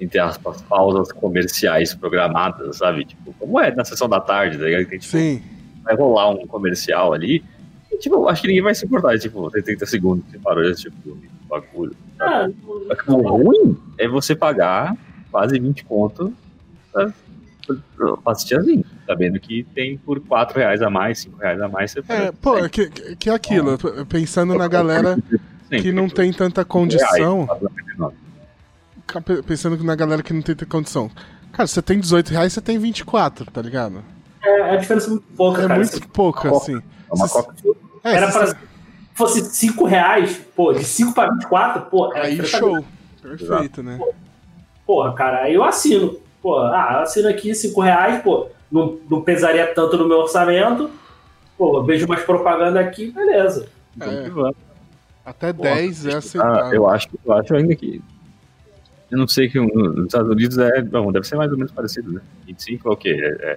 entre 0.00 0.18
aspas, 0.18 0.62
pausas 0.62 1.10
comerciais 1.12 1.94
programadas, 1.94 2.76
sabe? 2.76 3.04
Tipo, 3.04 3.32
como 3.38 3.58
é 3.60 3.74
na 3.74 3.84
sessão 3.84 4.08
da 4.08 4.20
tarde, 4.20 4.56
tá 4.58 4.64
ligado? 4.64 4.86
Tem, 4.86 4.98
tipo, 4.98 5.10
Sim. 5.16 5.42
vai 5.82 5.96
rolar 5.96 6.30
um 6.30 6.46
comercial 6.46 7.12
ali. 7.12 7.44
E, 7.90 7.98
tipo, 7.98 8.14
eu 8.16 8.28
acho 8.28 8.42
que 8.42 8.48
ninguém 8.48 8.62
vai 8.62 8.74
se 8.74 8.84
importar. 8.86 9.18
Tipo, 9.18 9.50
tem 9.50 9.62
30 9.62 9.86
segundos 9.86 10.24
que 10.30 10.38
parou 10.38 10.62
de 10.62 10.70
assistir 10.70 10.88
o 10.88 11.02
filme, 11.02 11.28
bagulho. 11.48 11.96
Ah, 12.20 12.48
que 12.48 13.10
O 13.10 13.16
ruim 13.28 13.76
é 13.98 14.06
você 14.08 14.34
pagar 14.36 14.96
quase 15.30 15.58
20 15.58 15.84
conto 15.84 16.32
pra, 16.92 17.12
pra 18.22 18.32
assistir 18.32 18.56
assim, 18.58 18.84
sabendo 19.06 19.38
que 19.40 19.64
tem 19.74 19.98
por 19.98 20.20
4 20.20 20.58
reais 20.58 20.80
a 20.82 20.88
mais, 20.90 21.18
5 21.20 21.38
reais 21.38 21.60
a 21.60 21.68
mais. 21.68 21.90
Você 21.92 22.00
É, 22.08 22.32
pô, 22.32 22.56
é 22.58 22.68
que, 22.68 22.88
que 23.16 23.28
é 23.30 23.34
aquilo, 23.34 23.76
p- 23.78 24.04
pensando 24.06 24.54
na 24.54 24.68
galera 24.68 25.18
que 25.70 25.92
não 25.92 26.08
tem 26.08 26.32
tanta 26.32 26.64
condição, 26.64 27.46
pe- 27.46 28.12
pensando 29.46 29.82
na 29.82 29.94
galera 29.94 30.22
que 30.22 30.32
não 30.32 30.42
tem 30.42 30.54
condição. 30.68 31.10
Cara, 31.52 31.66
você 31.66 31.80
tem 31.82 31.98
18 31.98 32.28
reais, 32.30 32.52
você 32.52 32.60
tem 32.60 32.78
24, 32.78 33.50
tá 33.50 33.62
ligado? 33.62 34.02
é, 34.42 34.70
a 34.70 34.76
diferença 34.76 35.06
é 35.08 35.10
muito 35.10 35.26
pouca, 35.36 35.58
É 35.60 35.62
cara. 35.66 35.74
muito 35.80 35.94
Se 35.96 36.00
pouco, 36.08 36.42
Coca. 36.42 36.56
assim. 36.56 36.76
É 36.76 37.14
uma 37.14 37.26
Se- 37.26 37.32
coca 37.34 37.54
É, 38.04 38.14
era 38.14 38.26
se 38.30 38.32
para 38.38 38.46
você- 38.46 38.56
fosse 39.14 39.44
5 39.56 39.84
reais, 39.84 40.40
pô, 40.54 40.72
de 40.72 40.84
5 40.84 41.12
pra 41.12 41.28
24, 41.30 41.82
pô, 41.90 42.14
era 42.14 42.26
Aí 42.26 42.44
show. 42.46 42.84
Perfeito, 43.20 43.82
né? 43.82 43.98
Porra, 44.86 45.12
cara, 45.14 45.42
aí 45.42 45.54
eu 45.54 45.64
assino. 45.64 46.16
Pô, 46.40 46.56
ah, 46.60 46.90
eu 46.94 47.00
assino 47.00 47.28
aqui 47.28 47.54
5 47.54 47.80
reais, 47.80 48.22
pô, 48.22 48.46
não, 48.70 48.96
não 49.10 49.22
pesaria 49.22 49.66
tanto 49.74 49.96
no 49.98 50.06
meu 50.06 50.18
orçamento. 50.18 50.88
Pô, 51.58 51.82
vejo 51.82 52.06
mais 52.06 52.22
propaganda 52.22 52.78
aqui, 52.80 53.10
beleza. 53.10 53.68
É, 54.00 54.30
Vamos. 54.30 54.54
até 55.26 55.52
Pô, 55.52 55.62
10 55.62 56.06
é 56.06 56.14
Ah, 56.14 56.18
aceitável. 56.18 56.72
eu 56.72 56.88
acho, 56.88 57.08
eu 57.26 57.32
acho 57.32 57.54
ainda 57.56 57.74
que. 57.74 58.00
Eu 59.10 59.18
não 59.18 59.26
sei 59.28 59.48
que 59.48 59.58
no- 59.58 59.66
nos 59.68 60.06
Estados 60.06 60.30
Unidos 60.30 60.58
é. 60.58 60.82
Bom, 60.82 61.10
deve 61.10 61.26
ser 61.26 61.36
mais 61.36 61.50
ou 61.50 61.56
menos 61.56 61.72
parecido, 61.72 62.12
né? 62.12 62.20
25 62.46 62.88
é 62.88 62.92
o 62.92 62.96
quê? 62.96 63.10
É, 63.10 63.52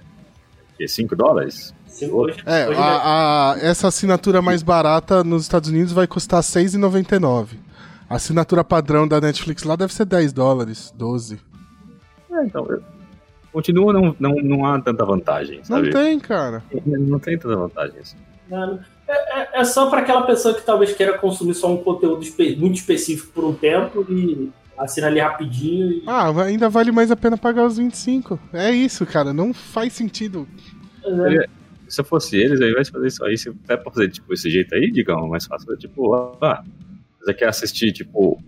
é, 0.80 0.83
é 0.83 0.88
5 0.88 1.15
dólares? 1.15 1.74
É, 2.45 2.68
hoje 2.69 2.80
a, 2.80 3.51
a- 3.51 3.57
essa 3.59 3.87
assinatura 3.90 4.42
mais 4.42 4.64
barata 4.64 5.23
nos 5.23 5.44
Estados 5.44 5.69
Unidos 5.69 5.92
vai 5.92 6.07
custar 6.07 6.40
R$ 6.42 6.45
6,99. 6.47 7.57
A 8.09 8.16
assinatura 8.16 8.64
padrão 8.64 9.07
da 9.07 9.19
Netflix 9.21 9.64
lá 9.64 9.75
deve 9.75 9.94
ser 9.94 10.06
10 10.06 10.31
dólares, 10.33 10.94
12. 10.97 11.37
É, 12.31 12.45
então. 12.45 12.66
Eu, 12.69 12.81
continua, 13.52 13.92
não, 13.94 14.16
não, 14.19 14.35
não 14.35 14.66
há 14.66 14.80
tanta 14.81 15.04
vantagem, 15.06 15.57
Não 15.57 15.66
sabe? 15.66 15.90
tem, 15.92 16.18
cara. 16.19 16.64
Não 16.85 17.19
tem 17.19 17.37
tanta 17.37 17.56
vantagem 17.57 17.99
assim. 17.99 18.18
Não, 18.49 18.80
É, 19.07 19.42
é- 19.42 19.49
é 19.61 19.64
só 19.66 19.90
pra 19.90 19.99
aquela 19.99 20.21
pessoa 20.23 20.54
que 20.54 20.61
talvez 20.66 20.94
queira 20.94 21.18
consumir 21.18 21.54
só 21.54 21.69
um 21.71 21.78
conteúdo 21.83 22.21
espe- 22.23 22.56
muito 22.56 22.75
específico 22.75 23.31
por 23.33 23.44
um 23.44 23.54
tempo 23.54 24.06
e 24.09 24.49
assina 24.81 25.07
ali 25.07 25.19
rapidinho. 25.19 25.92
E... 25.92 26.04
Ah, 26.07 26.30
ainda 26.44 26.69
vale 26.69 26.92
mais 26.92 27.11
a 27.11 27.16
pena 27.16 27.38
pagar 27.38 27.66
os 27.66 27.78
25. 27.78 28.40
É 28.54 28.71
isso, 28.71 29.06
cara. 29.06 29.33
Não 29.33 29.54
faz 29.54 29.94
sentido. 29.94 30.47
É, 31.04 31.47
Se 31.88 32.02
eu 32.02 32.06
fosse 32.06 32.38
eles, 32.38 32.61
ao 32.61 32.68
invés 32.68 32.88
de 32.88 32.94
fazer 32.94 33.07
isso 33.07 33.23
aí, 33.23 33.38
se 33.38 33.50
até 33.50 33.78
pra 33.78 33.92
fazer 33.92 34.09
tipo 34.09 34.33
esse 34.33 34.50
jeito 34.50 34.73
aí, 34.76 34.92
digamos, 34.92 35.30
mais 35.30 35.45
fácil, 35.45 35.76
tipo, 35.78 36.14
ah, 36.42 36.64
você 37.19 37.33
quer 37.33 37.47
assistir, 37.47 37.92
tipo, 37.92 38.42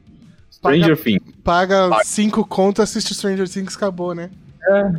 Stranger 0.52 0.98
Things, 0.98 1.22
Paga 1.44 1.90
Paga. 1.90 2.04
5 2.04 2.46
conto, 2.46 2.82
assiste 2.82 3.14
Stranger 3.14 3.48
Things, 3.48 3.76
acabou, 3.76 4.16
né? 4.16 4.30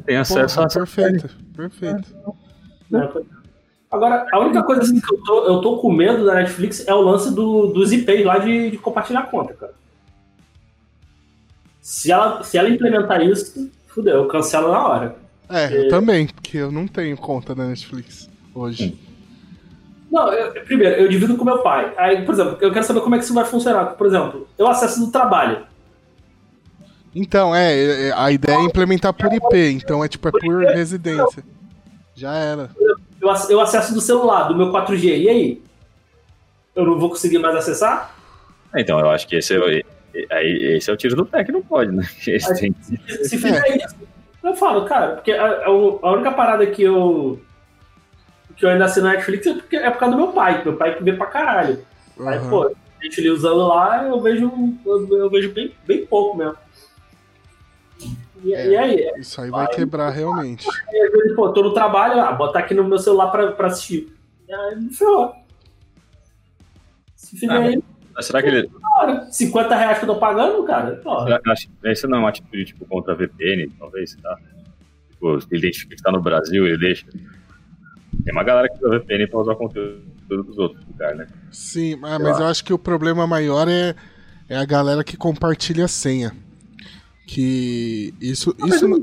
tem 0.04 0.16
acesso 0.16 0.56
Porra, 0.56 0.66
a 0.66 0.70
perfeito. 0.70 1.30
Perfeito. 1.56 2.14
né? 2.90 3.10
Agora, 3.90 4.26
a 4.32 4.40
única 4.40 4.62
coisa 4.62 4.82
assim, 4.82 5.00
que 5.00 5.14
eu 5.14 5.22
tô, 5.22 5.46
eu 5.46 5.60
tô 5.60 5.78
com 5.78 5.92
medo 5.92 6.26
da 6.26 6.34
Netflix 6.34 6.86
é 6.86 6.92
o 6.92 7.00
lance 7.00 7.32
do, 7.32 7.68
dos 7.68 7.92
IPs 7.92 8.24
lá 8.24 8.38
de, 8.38 8.72
de 8.72 8.78
compartilhar 8.78 9.22
conta, 9.30 9.54
cara. 9.54 9.72
Se 11.84 12.10
ela, 12.10 12.42
se 12.42 12.56
ela 12.56 12.70
implementar 12.70 13.20
isso, 13.20 13.70
fudeu, 13.88 14.14
eu 14.22 14.26
cancelo 14.26 14.72
na 14.72 14.86
hora. 14.88 15.16
É, 15.50 15.84
eu 15.84 15.88
também, 15.90 16.26
porque 16.26 16.56
eu 16.56 16.72
não 16.72 16.86
tenho 16.88 17.14
conta 17.18 17.54
na 17.54 17.66
Netflix 17.68 18.26
hoje. 18.54 18.98
Não, 20.10 20.32
eu- 20.32 20.64
primeiro, 20.64 20.94
eu 21.02 21.08
divido 21.10 21.36
com 21.36 21.44
meu 21.44 21.58
pai. 21.58 21.92
Aí, 21.98 22.24
por 22.24 22.32
exemplo, 22.32 22.56
eu 22.62 22.72
quero 22.72 22.86
saber 22.86 23.02
como 23.02 23.14
é 23.14 23.18
que 23.18 23.24
isso 23.24 23.34
vai 23.34 23.44
funcionar. 23.44 23.84
Por 23.96 24.06
exemplo, 24.06 24.48
eu 24.56 24.66
acesso 24.66 24.98
do 24.98 25.12
trabalho. 25.12 25.66
Então, 27.14 27.54
é, 27.54 28.08
é, 28.08 28.12
a 28.12 28.32
ideia 28.32 28.56
é 28.56 28.62
implementar 28.62 29.12
por 29.12 29.30
IP, 29.30 29.54
então 29.72 30.02
é 30.02 30.08
tipo, 30.08 30.26
é 30.28 30.30
por 30.30 30.64
residência. 30.64 31.44
Já 32.14 32.32
era. 32.34 32.70
Eu, 32.80 32.96
eu 33.50 33.60
acesso 33.60 33.92
do 33.92 34.00
celular, 34.00 34.44
do 34.48 34.56
meu 34.56 34.72
4G. 34.72 35.18
E 35.18 35.28
aí? 35.28 35.62
Eu 36.74 36.86
não 36.86 36.98
vou 36.98 37.10
conseguir 37.10 37.38
mais 37.40 37.54
acessar? 37.56 38.14
Então, 38.74 38.98
eu 38.98 39.10
acho 39.10 39.28
que 39.28 39.36
esse 39.36 39.54
é, 39.54 39.58
o- 39.58 39.93
aí, 40.30 40.76
esse 40.76 40.90
é 40.90 40.92
o 40.92 40.96
tiro 40.96 41.16
do 41.16 41.26
pé 41.26 41.44
que 41.44 41.52
não 41.52 41.62
pode, 41.62 41.90
né? 41.92 42.02
Tem- 42.58 42.74
Se, 42.80 43.24
se 43.28 43.38
fizer 43.38 43.76
isso, 43.76 43.96
eu 44.42 44.54
falo, 44.54 44.84
cara, 44.84 45.14
porque 45.16 45.32
a, 45.32 45.64
a- 45.66 45.70
única 46.12 46.32
parada 46.32 46.66
que 46.66 46.82
eu. 46.82 47.40
que 48.56 48.64
eu 48.64 48.70
ainda 48.70 48.84
assino 48.84 49.06
na 49.06 49.14
Netflix 49.14 49.46
é, 49.46 49.54
porque, 49.54 49.76
é 49.76 49.90
por 49.90 49.98
causa 49.98 50.14
do 50.16 50.22
meu 50.22 50.32
pai. 50.32 50.62
Meu 50.64 50.76
pai 50.76 50.94
que 50.96 51.02
vê 51.02 51.12
pra 51.14 51.26
caralho. 51.26 51.84
Aí, 52.20 52.36
Aham. 52.38 52.50
pô, 52.50 52.64
a 53.00 53.04
gente 53.04 53.20
ali 53.20 53.30
usando 53.30 53.66
lá, 53.66 54.04
eu 54.06 54.20
vejo, 54.20 54.52
eu, 54.86 55.08
eu 55.18 55.30
vejo 55.30 55.52
bem, 55.52 55.74
bem 55.86 56.06
pouco 56.06 56.36
mesmo. 56.36 56.56
E, 58.42 58.54
É. 58.54 58.66
e 58.68 58.76
aí? 58.76 59.12
Isso 59.16 59.40
aí 59.40 59.50
vai 59.50 59.66
quebrar 59.68 60.10
realmente. 60.10 60.66
Aí, 60.88 61.00
às 61.00 61.10
vezes, 61.12 61.34
pô, 61.34 61.50
tô 61.52 61.62
no 61.62 61.72
trabalho, 61.72 62.20
ah, 62.20 62.30
botar 62.32 62.58
aqui 62.60 62.74
no 62.74 62.84
meu 62.84 62.98
celular 62.98 63.30
pra, 63.30 63.52
pra 63.52 63.68
assistir. 63.68 64.14
E 64.46 64.52
aí 64.52 64.76
me 64.76 64.92
ferrou. 64.94 65.32
Se 67.16 67.38
fizer 67.38 67.52
Ah, 67.52 67.60
aí, 67.60 67.82
Mas 68.14 68.26
será 68.26 68.42
que 68.42 68.48
ele. 68.48 68.68
cara, 68.68 69.26
50 69.30 69.74
reais 69.74 69.98
que 69.98 70.04
eu 70.04 70.14
tô 70.14 70.20
pagando, 70.20 70.62
cara, 70.64 71.00
Esse 71.84 72.06
não 72.06 72.18
é 72.18 72.20
uma 72.20 72.28
atitude 72.28 72.66
tipo 72.66 72.84
contra 72.86 73.12
a 73.12 73.16
VPN, 73.16 73.70
talvez, 73.78 74.14
tá? 74.16 74.38
Tipo, 75.10 75.40
se 75.40 75.48
ele 75.50 75.66
identifica 75.66 75.96
que 75.96 76.02
tá 76.02 76.12
no 76.12 76.22
Brasil, 76.22 76.66
ele 76.66 76.78
deixa. 76.78 77.06
Tem 78.24 78.32
uma 78.32 78.44
galera 78.44 78.68
que 78.68 78.76
usa 78.76 78.98
VPN 78.98 79.26
pra 79.26 79.40
usar 79.40 79.56
conteúdo 79.56 80.02
dos 80.28 80.58
outros 80.58 80.84
lugares, 80.86 81.18
né? 81.18 81.26
Sim, 81.50 81.98
ah, 82.02 82.18
mas 82.18 82.38
eu 82.38 82.46
acho 82.46 82.64
que 82.64 82.72
o 82.72 82.78
problema 82.78 83.26
maior 83.26 83.68
é, 83.68 83.94
é 84.48 84.56
a 84.56 84.64
galera 84.64 85.02
que 85.02 85.16
compartilha 85.16 85.84
a 85.84 85.88
senha. 85.88 86.32
Que 87.26 88.14
isso. 88.20 88.54
Mas 88.58 88.76
isso 88.76 88.86
não, 88.88 89.02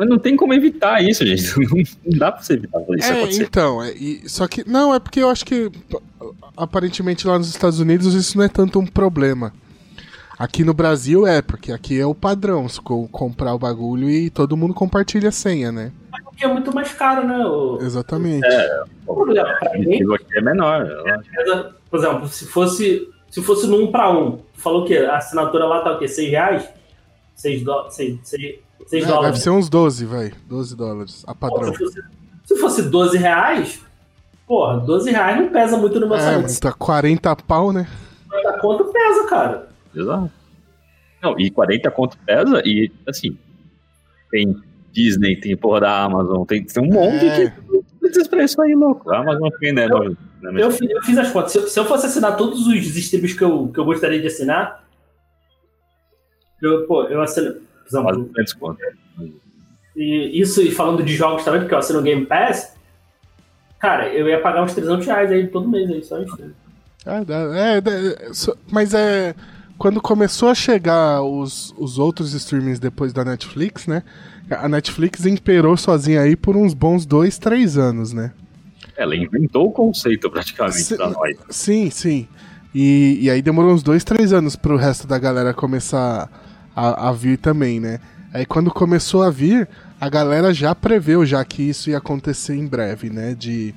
mas 0.00 0.08
não 0.08 0.18
tem 0.18 0.34
como 0.34 0.54
evitar 0.54 1.02
isso, 1.04 1.24
gente. 1.26 1.44
Não, 2.06 2.18
dá 2.18 2.32
pra 2.32 2.42
você 2.42 2.54
evitar 2.54 2.80
isso 2.96 3.12
É, 3.12 3.18
acontecer. 3.18 3.42
então, 3.42 3.82
é, 3.82 3.92
e- 3.92 4.26
só 4.28 4.48
que. 4.48 4.66
Não, 4.68 4.94
é 4.94 4.98
porque 4.98 5.20
eu 5.20 5.28
acho 5.28 5.44
que 5.44 5.70
aparentemente 6.56 7.26
lá 7.26 7.38
nos 7.38 7.48
Estados 7.48 7.78
Unidos 7.80 8.14
isso 8.14 8.36
não 8.38 8.44
é 8.44 8.48
tanto 8.48 8.78
um 8.78 8.86
problema. 8.86 9.52
Aqui 10.38 10.64
no 10.64 10.72
Brasil 10.72 11.26
é, 11.26 11.42
porque 11.42 11.70
aqui 11.70 12.00
é 12.00 12.06
o 12.06 12.14
padrão, 12.14 12.66
comprar 13.12 13.54
o 13.54 13.58
bagulho 13.58 14.08
e 14.08 14.30
todo 14.30 14.56
mundo 14.56 14.72
compartilha 14.72 15.28
a 15.28 15.32
senha, 15.32 15.70
né? 15.70 15.92
porque 16.24 16.44
é 16.46 16.48
muito 16.48 16.74
mais 16.74 16.90
caro, 16.94 17.26
né? 17.26 17.44
O, 17.44 17.76
Exatamente. 17.82 18.46
por 19.04 19.30
exemplo, 19.30 19.52
pra 19.60 19.72
O 19.76 19.80
mim, 19.80 20.14
aqui 20.14 20.38
é 20.38 20.40
menor. 20.40 20.86
eu 20.86 21.14
acho. 21.14 21.74
por 21.90 21.98
exemplo, 21.98 22.28
se 22.28 22.46
fosse, 22.46 23.06
se 23.30 23.42
fosse 23.42 23.66
no 23.66 23.82
1 23.84 23.92
para 23.92 24.10
1, 24.10 24.30
tu 24.38 24.42
falou 24.54 24.86
que 24.86 24.96
a 24.96 25.18
assinatura 25.18 25.66
lá 25.66 25.82
tá 25.82 25.92
o 25.92 25.98
quê? 25.98 26.08
6 26.08 26.30
reais? 26.30 26.66
6, 27.34 27.62
do, 27.62 27.90
6, 27.90 28.18
6, 28.22 28.54
6 28.86 29.04
É, 29.04 29.06
dólares. 29.06 29.26
deve 29.30 29.40
ser 29.42 29.50
uns 29.50 29.68
12, 29.68 30.04
vai. 30.04 30.32
12 30.48 30.76
dólares, 30.76 31.24
a 31.26 31.34
Pô, 31.34 31.48
padrão. 31.48 31.72
se, 31.72 31.78
fosse, 31.78 32.02
se 32.44 32.56
fosse 32.56 32.82
12 32.82 33.18
reais, 33.18 33.80
porra, 34.46 34.78
12 34.80 35.10
reais 35.10 35.36
não 35.40 35.48
pesa 35.50 35.76
muito 35.76 36.00
no 36.00 36.06
meu 36.06 36.16
É, 36.16 36.18
orçamento. 36.20 36.42
mas 36.42 36.58
tá 36.58 36.72
40 36.72 37.36
pau, 37.36 37.72
né? 37.72 37.86
50 38.24 38.58
conto 38.60 38.84
pesa, 38.86 39.26
cara. 39.28 39.68
Exato. 39.94 40.30
Não, 41.22 41.38
e 41.38 41.50
40 41.50 41.90
conto 41.90 42.16
pesa 42.24 42.62
e, 42.64 42.90
assim, 43.06 43.36
tem 44.30 44.56
Disney, 44.92 45.36
tem 45.36 45.56
porra 45.56 45.80
da 45.80 46.04
Amazon, 46.04 46.44
tem, 46.44 46.64
tem 46.64 46.82
um 46.82 46.86
monte 46.92 47.26
É. 47.26 47.46
de 47.50 47.80
desses 48.00 48.26
preços 48.26 48.58
aí, 48.58 48.74
louco. 48.74 49.10
A 49.10 49.18
Amazon 49.18 49.48
fica 49.58 49.72
né, 49.72 49.86
no, 49.86 50.16
na 50.40 50.58
Eu, 50.58 50.70
fi- 50.70 50.90
eu 50.90 51.02
fiz 51.02 51.16
as 51.18 51.30
contas. 51.30 51.52
Se 51.52 51.58
eu, 51.58 51.68
se 51.68 51.78
eu 51.78 51.84
fosse 51.84 52.06
assinar 52.06 52.36
todos 52.36 52.66
os 52.66 52.74
streams 52.96 53.34
que 53.36 53.44
eu, 53.44 53.68
que 53.68 53.78
eu 53.78 53.84
gostaria 53.84 54.20
de 54.20 54.26
assinar, 54.26 54.82
eu, 56.62 56.86
pô, 56.86 57.04
eu 57.04 57.20
assino. 57.22 57.56
Quase 57.90 58.08
exemplo, 58.20 58.32
200 58.34 58.52
conto. 58.54 58.78
e 59.96 60.40
isso 60.40 60.62
e 60.62 60.70
falando 60.70 61.02
de 61.02 61.14
jogos 61.14 61.44
também, 61.44 61.60
porque 61.60 61.74
eu 61.74 61.78
assino 61.78 61.98
o 61.98 62.02
Game 62.02 62.24
Pass, 62.26 62.74
cara, 63.78 64.08
eu 64.08 64.28
ia 64.28 64.40
pagar 64.40 64.62
uns 64.62 64.74
300 64.74 65.06
reais 65.06 65.30
aí 65.30 65.46
todo 65.48 65.68
mês 65.68 65.90
aí, 65.90 66.02
só 66.02 66.18
em 66.20 66.24
stream. 66.24 66.50
É, 67.06 67.76
é, 67.76 67.80
dá- 67.80 68.34
só- 68.34 68.54
mas 68.70 68.94
é. 68.94 69.34
Quando 69.78 69.98
começou 69.98 70.50
a 70.50 70.54
chegar 70.54 71.22
os, 71.22 71.74
os 71.78 71.98
outros 71.98 72.34
streamings 72.34 72.78
depois 72.78 73.14
da 73.14 73.24
Netflix, 73.24 73.86
né? 73.86 74.02
A 74.50 74.68
Netflix 74.68 75.24
imperou 75.24 75.74
sozinha 75.74 76.20
aí 76.20 76.36
por 76.36 76.54
uns 76.54 76.74
bons 76.74 77.06
dois, 77.06 77.38
três 77.38 77.78
anos, 77.78 78.12
né? 78.12 78.30
Ela 78.94 79.16
inventou 79.16 79.68
o 79.68 79.72
conceito 79.72 80.28
praticamente 80.30 80.82
Se- 80.82 80.96
pra 80.96 81.08
nós. 81.08 81.34
Sim, 81.48 81.88
sim. 81.88 82.28
E, 82.74 83.20
e 83.22 83.30
aí 83.30 83.40
demorou 83.40 83.72
uns 83.72 83.82
dois, 83.82 84.04
três 84.04 84.34
anos 84.34 84.54
pro 84.54 84.76
resto 84.76 85.06
da 85.06 85.18
galera 85.18 85.54
começar 85.54 86.28
a, 86.88 87.08
a 87.08 87.12
vir 87.12 87.38
também, 87.38 87.80
né? 87.80 88.00
Aí 88.32 88.46
quando 88.46 88.70
começou 88.70 89.22
a 89.22 89.30
vir, 89.30 89.68
a 90.00 90.08
galera 90.08 90.54
já 90.54 90.74
preveu 90.74 91.26
já 91.26 91.44
que 91.44 91.62
isso 91.62 91.90
ia 91.90 91.98
acontecer 91.98 92.54
em 92.54 92.66
breve, 92.66 93.10
né? 93.10 93.34
De 93.34 93.74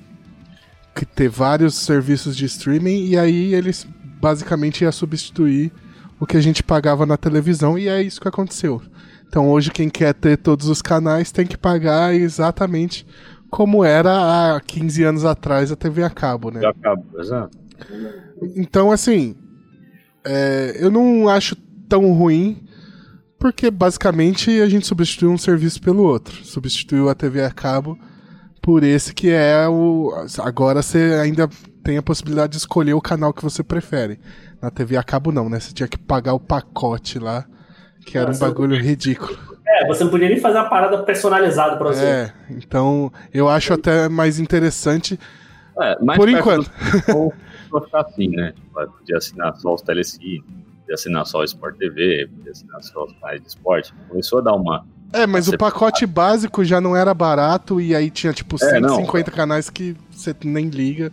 ter 1.15 1.27
vários 1.27 1.75
serviços 1.75 2.38
de 2.38 2.45
streaming 2.45 3.07
e 3.07 3.17
aí 3.17 3.53
eles 3.53 3.86
basicamente 4.22 4.83
ia 4.83 4.91
substituir 4.91 5.72
o 6.19 6.25
que 6.25 6.38
a 6.38 6.41
gente 6.41 6.63
pagava 6.63 7.05
na 7.05 7.17
televisão 7.17 7.77
e 7.77 7.88
é 7.88 8.01
isso 8.01 8.22
que 8.22 8.27
aconteceu. 8.27 8.81
Então 9.27 9.50
hoje 9.50 9.72
quem 9.72 9.89
quer 9.89 10.13
ter 10.13 10.38
todos 10.38 10.67
os 10.67 10.81
canais 10.81 11.31
tem 11.31 11.45
que 11.45 11.57
pagar 11.57 12.13
exatamente 12.13 13.05
como 13.50 13.83
era 13.83 14.55
há 14.55 14.62
15 14.62 15.03
anos 15.03 15.25
atrás 15.25 15.72
a 15.72 15.75
TV 15.75 16.03
a 16.03 16.10
cabo, 16.10 16.50
né? 16.50 16.62
Já 16.62 16.69
acabou, 16.69 17.19
exato. 17.19 17.57
Então, 18.55 18.91
assim, 18.91 19.36
é, 20.25 20.75
eu 20.79 20.89
não 20.89 21.29
acho 21.29 21.55
tão 21.88 22.12
ruim, 22.13 22.63
porque 23.44 23.70
basicamente 23.70 24.62
a 24.62 24.70
gente 24.70 24.88
substituiu 24.88 25.30
um 25.30 25.38
serviço 25.38 25.82
pelo 25.82 26.02
outro. 26.02 26.34
Substituiu 26.46 27.10
a 27.10 27.14
TV 27.14 27.44
a 27.44 27.52
cabo 27.52 28.00
por 28.62 28.86
esse 28.86 29.14
que 29.14 29.30
é 29.30 29.68
o. 29.68 30.14
Agora 30.40 30.82
você 30.82 31.20
ainda 31.22 31.50
tem 31.84 31.98
a 31.98 32.02
possibilidade 32.02 32.54
de 32.54 32.60
escolher 32.60 32.94
o 32.94 33.02
canal 33.02 33.34
que 33.34 33.44
você 33.44 33.62
prefere. 33.62 34.18
Na 34.62 34.72
TV 34.72 34.96
a 34.96 35.04
cabo, 35.04 35.30
não, 35.30 35.50
né? 35.50 35.60
Você 35.60 35.74
tinha 35.74 35.90
que 35.90 35.98
pagar 35.98 36.34
o 36.34 36.40
pacote 36.40 37.20
lá, 37.20 37.44
que 38.06 38.18
era 38.18 38.28
um 38.28 38.30
Nossa, 38.30 38.48
bagulho 38.48 38.78
ridículo. 38.78 39.38
É, 39.68 39.86
você 39.88 40.06
não 40.06 40.12
podia 40.12 40.30
nem 40.30 40.40
fazer 40.40 40.60
uma 40.60 40.70
parada 40.70 41.04
personalizada 41.04 41.76
pra 41.76 41.90
você. 41.90 42.06
É, 42.06 42.34
então 42.50 43.12
eu 43.34 43.50
acho 43.50 43.74
até 43.74 44.08
mais 44.08 44.40
interessante 44.40 45.20
É, 45.82 46.02
mais 46.02 46.18
por 46.18 46.30
enquanto. 46.30 46.72
ficar 47.84 48.02
assim, 48.04 48.30
né? 48.30 48.54
Podia 48.74 49.18
assinar 49.18 49.54
só 49.58 49.74
os 49.74 49.82
telecine, 49.82 50.46
podia 50.84 50.94
assinar 50.96 51.25
só 51.25 51.40
o 51.40 51.44
Sport 51.44 51.78
TV, 51.78 52.28
podia 52.36 52.52
assinar 52.52 52.82
só 52.84 53.04
os 53.06 53.13
canais 53.20 53.42
de 53.42 53.48
esporte. 53.48 53.94
Começou 54.10 54.40
a 54.40 54.42
dar 54.42 54.54
uma. 54.54 54.86
É, 55.12 55.28
mas 55.28 55.48
o 55.48 55.58
pacote 55.58 56.06
básico 56.06 56.63
já 56.66 56.82
não 56.82 56.96
era 56.96 57.13
barato 57.13 57.80
e 57.80 57.96
aí 57.96 58.10
tinha 58.10 58.34
tipo 58.34 58.56
É, 58.63 58.80
não. 58.80 58.90
150 58.96 59.32
canais 59.32 59.70
que 59.70 59.96
você 60.12 60.36
nem 60.44 60.68
liga. 60.70 61.12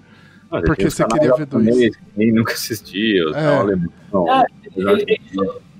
Mas 0.50 0.62
Porque 0.64 0.90
você 0.90 1.04
queria 1.06 1.34
ver 1.34 1.46
dois. 1.46 1.92
Nem 2.16 2.32
nunca 2.32 2.52
assistia, 2.54 3.24
os 3.28 3.36
É. 3.36 3.46
alemão. 3.56 3.88
É, 4.28 4.44
de- 4.70 4.80
ele- 4.82 5.20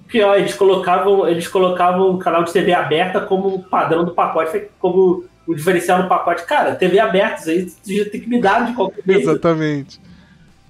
Pior, 0.07 0.37
eles 0.37 0.55
colocavam, 0.55 1.29
eles 1.29 1.47
colocavam 1.47 2.11
o 2.11 2.19
canal 2.19 2.43
de 2.43 2.53
TV 2.53 2.73
aberta 2.75 3.21
como 3.21 3.63
padrão 3.63 4.05
do 4.05 4.11
pacote, 4.13 4.65
como 4.81 5.25
o 5.47 5.55
diferencial 5.55 6.03
no 6.03 6.09
pacote. 6.09 6.45
Cara, 6.47 6.75
TV 6.75 6.99
aberta, 6.99 7.41
isso 7.43 7.51
aí 7.51 7.69
você 7.69 8.05
já 8.05 8.11
tem 8.11 8.21
que 8.21 8.29
me 8.29 8.41
dar 8.41 8.67
de 8.67 8.75
qualquer 8.75 9.03
jeito. 9.07 9.21
Exatamente. 9.31 10.01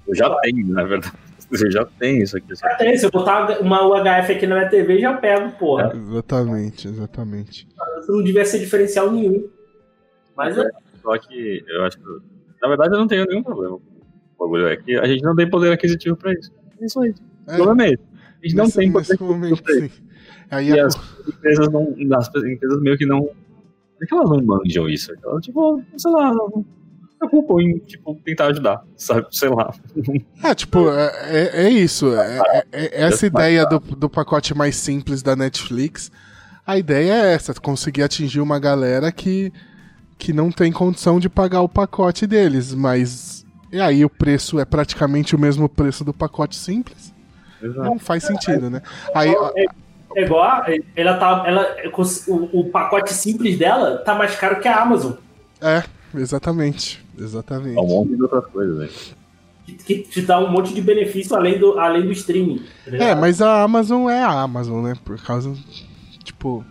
Eu 0.07 0.15
já 0.15 0.29
tenho, 0.41 0.67
na 0.67 0.83
verdade. 0.83 1.13
Eu 1.51 1.71
já 1.71 1.85
tenho 1.85 2.23
isso 2.23 2.37
aqui. 2.37 2.55
Já 2.55 2.75
tem, 2.75 2.97
se 2.97 3.05
eu 3.05 3.11
botar 3.11 3.59
uma 3.59 3.85
UHF 3.85 4.31
aqui 4.31 4.47
na 4.47 4.55
minha 4.55 4.69
TV, 4.69 4.99
já 4.99 5.13
pego, 5.17 5.51
porra. 5.57 5.91
Exatamente, 5.95 6.87
exatamente. 6.87 7.67
Isso 7.99 8.11
não 8.11 8.23
devia 8.23 8.45
ser 8.45 8.59
diferencial 8.59 9.11
nenhum. 9.11 9.49
Mas 10.35 10.57
é, 10.57 10.69
Só 11.01 11.17
que 11.17 11.63
eu 11.67 11.83
acho 11.83 11.97
que. 11.97 12.03
Na 12.61 12.67
verdade, 12.69 12.93
eu 12.93 12.99
não 12.99 13.07
tenho 13.07 13.25
nenhum 13.25 13.43
problema 13.43 13.77
com 14.37 14.45
o 14.45 14.47
bagulho. 14.47 14.67
É 14.67 14.77
que 14.77 14.95
a 14.97 15.05
gente 15.05 15.23
não 15.23 15.35
tem 15.35 15.49
poder 15.49 15.73
aquisitivo 15.73 16.15
pra 16.15 16.31
isso. 16.31 16.51
É 16.79 16.85
isso 16.85 16.99
aí. 17.01 17.13
O 17.47 17.51
É, 17.51 17.55
problema 17.57 17.83
é 17.85 17.87
esse. 17.93 18.03
A 18.43 18.47
gente 18.47 18.55
não 18.55 18.63
nesse, 18.65 18.77
tem 18.77 18.91
poder 18.91 19.19
momento, 19.21 19.63
pra 19.63 19.75
isso. 19.75 20.01
Aí 20.49 20.69
E 20.69 20.79
a- 20.79 20.85
as 20.85 20.95
empresas 21.27 21.69
não. 21.71 21.95
As 22.17 22.29
empresas 22.43 22.81
meio 22.81 22.97
que 22.97 23.05
não. 23.05 23.29
É 24.01 24.05
que 24.05 24.13
elas 24.13 24.29
não 24.29 24.41
manjam 24.41 24.87
isso. 24.89 25.11
Elas, 25.23 25.43
tipo, 25.43 25.83
sei 25.97 26.11
lá, 26.11 26.33
não 26.33 26.65
preocupam 27.29 27.61
em 27.61 27.77
tipo, 27.79 28.15
tentar 28.25 28.47
ajudar. 28.47 28.81
Sabe? 28.97 29.27
Sei 29.31 29.49
lá. 29.49 29.73
É, 30.43 30.55
tipo, 30.55 30.89
é, 30.89 31.11
é- 31.29 31.65
é 31.65 31.69
isso. 31.69 32.13
É, 32.15 32.39
é- 32.71 33.01
é 33.01 33.03
essa 33.03 33.25
ideia 33.27 33.65
do, 33.65 33.79
do 33.79 34.09
pacote 34.09 34.53
mais 34.55 34.75
simples 34.75 35.21
da 35.21 35.35
Netflix. 35.35 36.11
A 36.65 36.77
ideia 36.77 37.13
é 37.13 37.33
essa, 37.33 37.53
conseguir 37.53 38.03
atingir 38.03 38.39
uma 38.39 38.59
galera 38.59 39.11
que, 39.11 39.51
que 40.17 40.33
não 40.33 40.51
tem 40.51 40.71
condição 40.71 41.19
de 41.19 41.29
pagar 41.29 41.61
o 41.61 41.69
pacote 41.69 42.25
deles, 42.25 42.73
mas. 42.73 43.45
E 43.71 43.79
aí 43.79 44.03
o 44.03 44.09
preço 44.09 44.59
é 44.59 44.65
praticamente 44.65 45.35
o 45.35 45.39
mesmo 45.39 45.69
preço 45.69 46.03
do 46.03 46.13
pacote 46.13 46.55
simples? 46.55 47.13
Não 47.61 47.97
faz 47.99 48.23
sentido, 48.23 48.69
né? 48.69 48.81
Aí, 49.15 49.33
é 50.15 50.23
igual, 50.23 50.43
a- 50.43 50.65
ela 50.95 51.17
tá, 51.17 51.43
ela, 51.47 51.75
o, 52.27 52.59
o 52.59 52.69
pacote 52.69 53.13
simples 53.13 53.57
dela 53.57 53.97
tá 53.99 54.13
mais 54.15 54.35
caro 54.35 54.59
que 54.59 54.67
a 54.67 54.81
Amazon, 54.81 55.13
é, 55.61 55.83
exatamente. 56.15 57.03
Exatamente. 57.17 57.77
É 57.77 57.81
um 57.81 57.87
monte 57.87 58.15
de 58.15 58.21
outras 58.21 58.45
coisas, 58.47 58.77
né? 58.77 58.89
que, 59.71 59.99
te 59.99 60.21
dá 60.21 60.39
um 60.39 60.49
monte 60.49 60.73
de 60.73 60.81
benefício 60.81 61.35
além 61.35 61.57
do, 61.57 61.79
além 61.79 62.03
do 62.03 62.11
streaming. 62.11 62.61
tá? 62.85 62.95
É, 62.97 63.15
mas 63.15 63.41
a 63.41 63.63
Amazon 63.63 64.09
é 64.09 64.21
a 64.21 64.41
Amazon, 64.41 64.83
né? 64.83 64.95
Por 65.03 65.21
causa. 65.21 65.53
Tipo. 66.23 66.65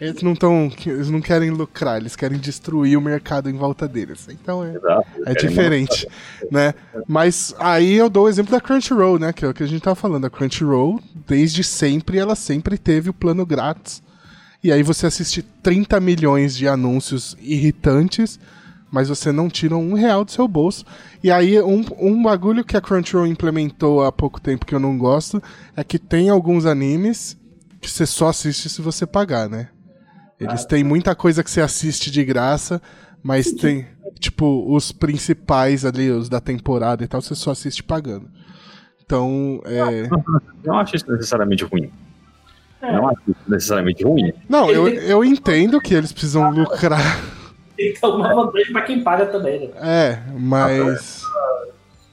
Eles 0.00 0.22
não 0.22 0.32
estão. 0.32 0.70
Eles 0.84 1.08
não 1.08 1.20
querem 1.20 1.50
lucrar, 1.50 1.98
eles 1.98 2.16
querem 2.16 2.38
destruir 2.38 2.98
o 2.98 3.00
mercado 3.00 3.48
em 3.48 3.54
volta 3.54 3.86
deles. 3.86 4.26
Então 4.28 4.64
é, 4.64 4.74
Exato. 4.74 5.06
é 5.24 5.34
diferente, 5.34 6.08
né? 6.50 6.74
Mas 7.06 7.54
aí 7.58 7.94
eu 7.94 8.10
dou 8.10 8.24
o 8.24 8.28
exemplo 8.28 8.50
da 8.50 8.60
Crunchyroll, 8.60 9.18
né? 9.18 9.32
Que 9.32 9.44
é 9.44 9.48
o 9.48 9.54
que 9.54 9.62
a 9.62 9.66
gente 9.66 9.82
tava 9.82 9.94
falando. 9.94 10.24
A 10.24 10.30
Crunchyroll, 10.30 11.00
desde 11.26 11.62
sempre, 11.62 12.18
ela 12.18 12.34
sempre 12.34 12.76
teve 12.76 13.08
o 13.08 13.14
plano 13.14 13.46
grátis. 13.46 14.02
E 14.64 14.72
aí 14.72 14.82
você 14.82 15.06
assiste 15.06 15.42
30 15.42 16.00
milhões 16.00 16.56
de 16.56 16.66
anúncios 16.66 17.36
irritantes, 17.38 18.40
mas 18.90 19.10
você 19.10 19.30
não 19.30 19.50
tira 19.50 19.76
um 19.76 19.92
real 19.92 20.24
do 20.24 20.30
seu 20.30 20.48
bolso. 20.48 20.86
E 21.22 21.30
aí, 21.30 21.60
um, 21.60 21.84
um 22.00 22.22
bagulho 22.22 22.64
que 22.64 22.74
a 22.74 22.80
Crunchyroll 22.80 23.26
implementou 23.26 24.02
há 24.02 24.10
pouco 24.10 24.40
tempo 24.40 24.64
que 24.64 24.74
eu 24.74 24.80
não 24.80 24.96
gosto 24.96 25.42
é 25.76 25.84
que 25.84 25.98
tem 25.98 26.30
alguns 26.30 26.64
animes 26.64 27.38
que 27.78 27.90
você 27.90 28.06
só 28.06 28.28
assiste 28.28 28.70
se 28.70 28.80
você 28.80 29.06
pagar, 29.06 29.50
né? 29.50 29.68
Eles 30.40 30.64
têm 30.64 30.82
muita 30.82 31.14
coisa 31.14 31.44
que 31.44 31.50
você 31.50 31.60
assiste 31.60 32.10
de 32.10 32.24
graça, 32.24 32.80
mas 33.22 33.52
tem, 33.52 33.86
tipo, 34.18 34.64
os 34.74 34.92
principais 34.92 35.84
ali, 35.84 36.10
os 36.10 36.30
da 36.30 36.40
temporada 36.40 37.04
e 37.04 37.06
tal, 37.06 37.20
você 37.20 37.34
só 37.34 37.50
assiste 37.50 37.82
pagando. 37.82 38.30
Então, 39.04 39.60
é. 39.66 40.08
Não 40.64 40.78
acho 40.78 40.96
isso 40.96 41.10
necessariamente 41.12 41.64
ruim. 41.64 41.92
Não 42.92 43.08
acho 43.08 43.20
isso 43.28 43.40
necessariamente 43.48 44.04
ruim. 44.04 44.32
Não, 44.48 44.70
eu, 44.70 44.88
eu 44.88 45.24
entendo 45.24 45.80
que 45.80 45.94
eles 45.94 46.12
precisam 46.12 46.50
lucrar. 46.50 47.20
Tem 47.76 47.92
que 47.92 48.00
vantagem 48.00 48.72
pra 48.72 48.82
quem 48.82 49.02
paga 49.02 49.26
também, 49.26 49.60
né? 49.60 49.74
É, 49.76 50.18
mas. 50.38 51.22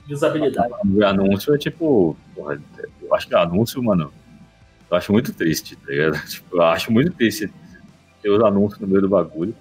De 0.07 0.13
usabilidade. 0.13 0.73
O 0.85 1.05
anúncio 1.05 1.53
é 1.53 1.57
tipo. 1.57 2.17
Eu 2.37 3.15
acho 3.15 3.27
que 3.27 3.35
anúncio, 3.35 3.81
mano. 3.83 4.11
Eu 4.89 4.97
acho 4.97 5.11
muito 5.11 5.31
triste, 5.33 5.75
tá 5.75 5.91
ligado? 5.91 6.21
Tipo, 6.27 6.57
eu 6.57 6.63
acho 6.63 6.91
muito 6.91 7.11
triste 7.13 7.51
ter 8.21 8.29
os 8.29 8.43
anúncios 8.43 8.79
no 8.81 8.87
meio 8.87 9.01
do 9.01 9.09
bagulho. 9.09 9.55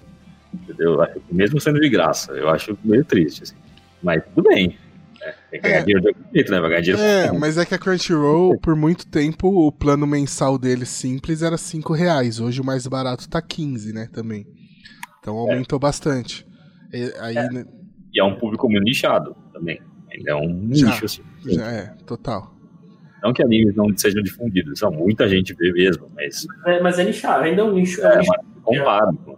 Entendeu? 0.53 0.93
Eu 0.93 1.01
acho 1.01 1.13
que 1.13 1.33
mesmo 1.33 1.61
sendo 1.61 1.79
de 1.79 1.87
graça, 1.87 2.33
eu 2.33 2.49
acho 2.49 2.77
meio 2.83 3.05
triste, 3.05 3.43
assim. 3.43 3.55
Mas 4.03 4.23
tudo 4.35 4.49
bem. 4.49 4.77
Né? 5.25 5.33
Tem 5.51 5.61
que 5.61 5.67
ganhar 5.67 5.79
É. 5.79 5.83
dinheiro 5.83 6.07
algum 6.09 6.33
jeito, 6.33 6.51
né? 6.51 6.59
Vai 6.59 6.69
ganhar 6.69 6.81
dinheiro 6.81 7.01
É, 7.01 7.29
com- 7.29 7.39
mas 7.39 7.57
é 7.57 7.65
que 7.65 7.73
a 7.75 7.79
Crunchyroll, 7.79 8.57
por 8.59 8.75
muito 8.75 9.07
tempo, 9.07 9.47
o 9.47 9.71
plano 9.71 10.05
mensal 10.07 10.57
deles 10.57 10.89
simples 10.89 11.41
era 11.41 11.57
5 11.57 11.93
reais. 11.93 12.39
Hoje 12.39 12.59
o 12.61 12.65
mais 12.65 12.85
barato 12.87 13.29
tá 13.29 13.41
15, 13.41 13.93
né? 13.93 14.07
Também. 14.11 14.45
Então 15.19 15.37
aumentou 15.37 15.77
bastante. 15.79 16.45
E- 16.93 17.13
aí, 17.19 17.35
né, 17.35 17.65
E 18.13 18.19
é 18.19 18.23
um 18.23 18.35
público 18.37 18.67
muito 18.69 18.83
nichado 18.83 19.35
também. 19.53 19.79
Ainda 20.13 20.31
é 20.31 20.35
um 20.35 20.69
Já. 20.73 20.87
nicho, 20.87 21.05
assim. 21.05 21.21
já 21.45 21.65
é, 21.71 21.93
total. 22.05 22.53
Não 23.23 23.31
que 23.31 23.41
animes 23.43 23.75
não 23.75 23.95
sejam 23.95 24.21
difundidos, 24.23 24.79
são 24.79 24.91
muita 24.91 25.27
gente 25.29 25.53
vê 25.53 25.71
mesmo, 25.71 26.07
mas 26.15 26.45
É, 26.65 26.81
mas 26.81 26.97
é 26.99 27.03
nichado, 27.05 27.43
ainda 27.43 27.61
é 27.61 27.63
um 27.63 27.71
nicho. 27.73 28.01
É 28.01 28.07
um 28.07 28.11
é, 28.13 28.17
nicho. 28.17 28.31
mas 28.35 28.63
comparo 28.63 29.15
com 29.17 29.37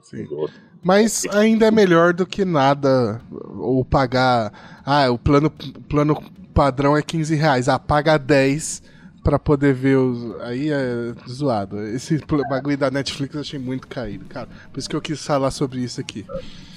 Sim. 0.00 0.22
os 0.24 0.30
outros. 0.30 0.60
Mas 0.82 1.26
ainda 1.32 1.66
é 1.66 1.70
melhor 1.70 2.12
do 2.14 2.26
que 2.26 2.44
nada. 2.44 3.20
Ou 3.58 3.84
pagar. 3.84 4.80
Ah, 4.84 5.10
o 5.10 5.18
plano, 5.18 5.50
plano 5.88 6.22
padrão 6.54 6.96
é 6.96 7.02
15 7.02 7.34
reais. 7.34 7.68
Ah, 7.68 7.78
paga 7.78 8.18
10 8.18 8.82
pra 9.22 9.38
poder 9.38 9.74
ver 9.74 9.96
os. 9.96 10.40
Aí 10.40 10.70
é 10.70 11.12
zoado. 11.28 11.80
Esse 11.86 12.18
bagulho 12.48 12.76
da 12.76 12.90
Netflix 12.90 13.34
eu 13.34 13.40
achei 13.40 13.58
muito 13.58 13.86
caído, 13.86 14.24
cara. 14.26 14.48
Por 14.72 14.78
isso 14.78 14.88
que 14.88 14.96
eu 14.96 15.00
quis 15.00 15.24
falar 15.24 15.50
sobre 15.50 15.80
isso 15.80 16.00
aqui. 16.00 16.24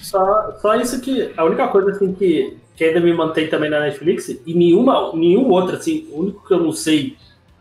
Só, 0.01 0.51
só 0.62 0.75
isso 0.75 1.00
que. 1.00 1.33
A 1.38 1.45
única 1.45 1.67
coisa 1.69 1.91
assim 1.91 2.13
que, 2.13 2.57
que 2.75 2.83
ainda 2.83 3.00
me 3.00 3.13
mantém 3.13 3.50
também 3.50 3.69
na 3.69 3.79
Netflix, 3.79 4.29
e 4.29 4.53
nenhuma, 4.53 5.13
nenhum 5.13 5.50
outro, 5.50 5.77
assim, 5.77 6.07
o 6.12 6.19
único 6.19 6.45
que 6.45 6.53
eu 6.53 6.60
não 6.60 6.72
sei 6.72 7.15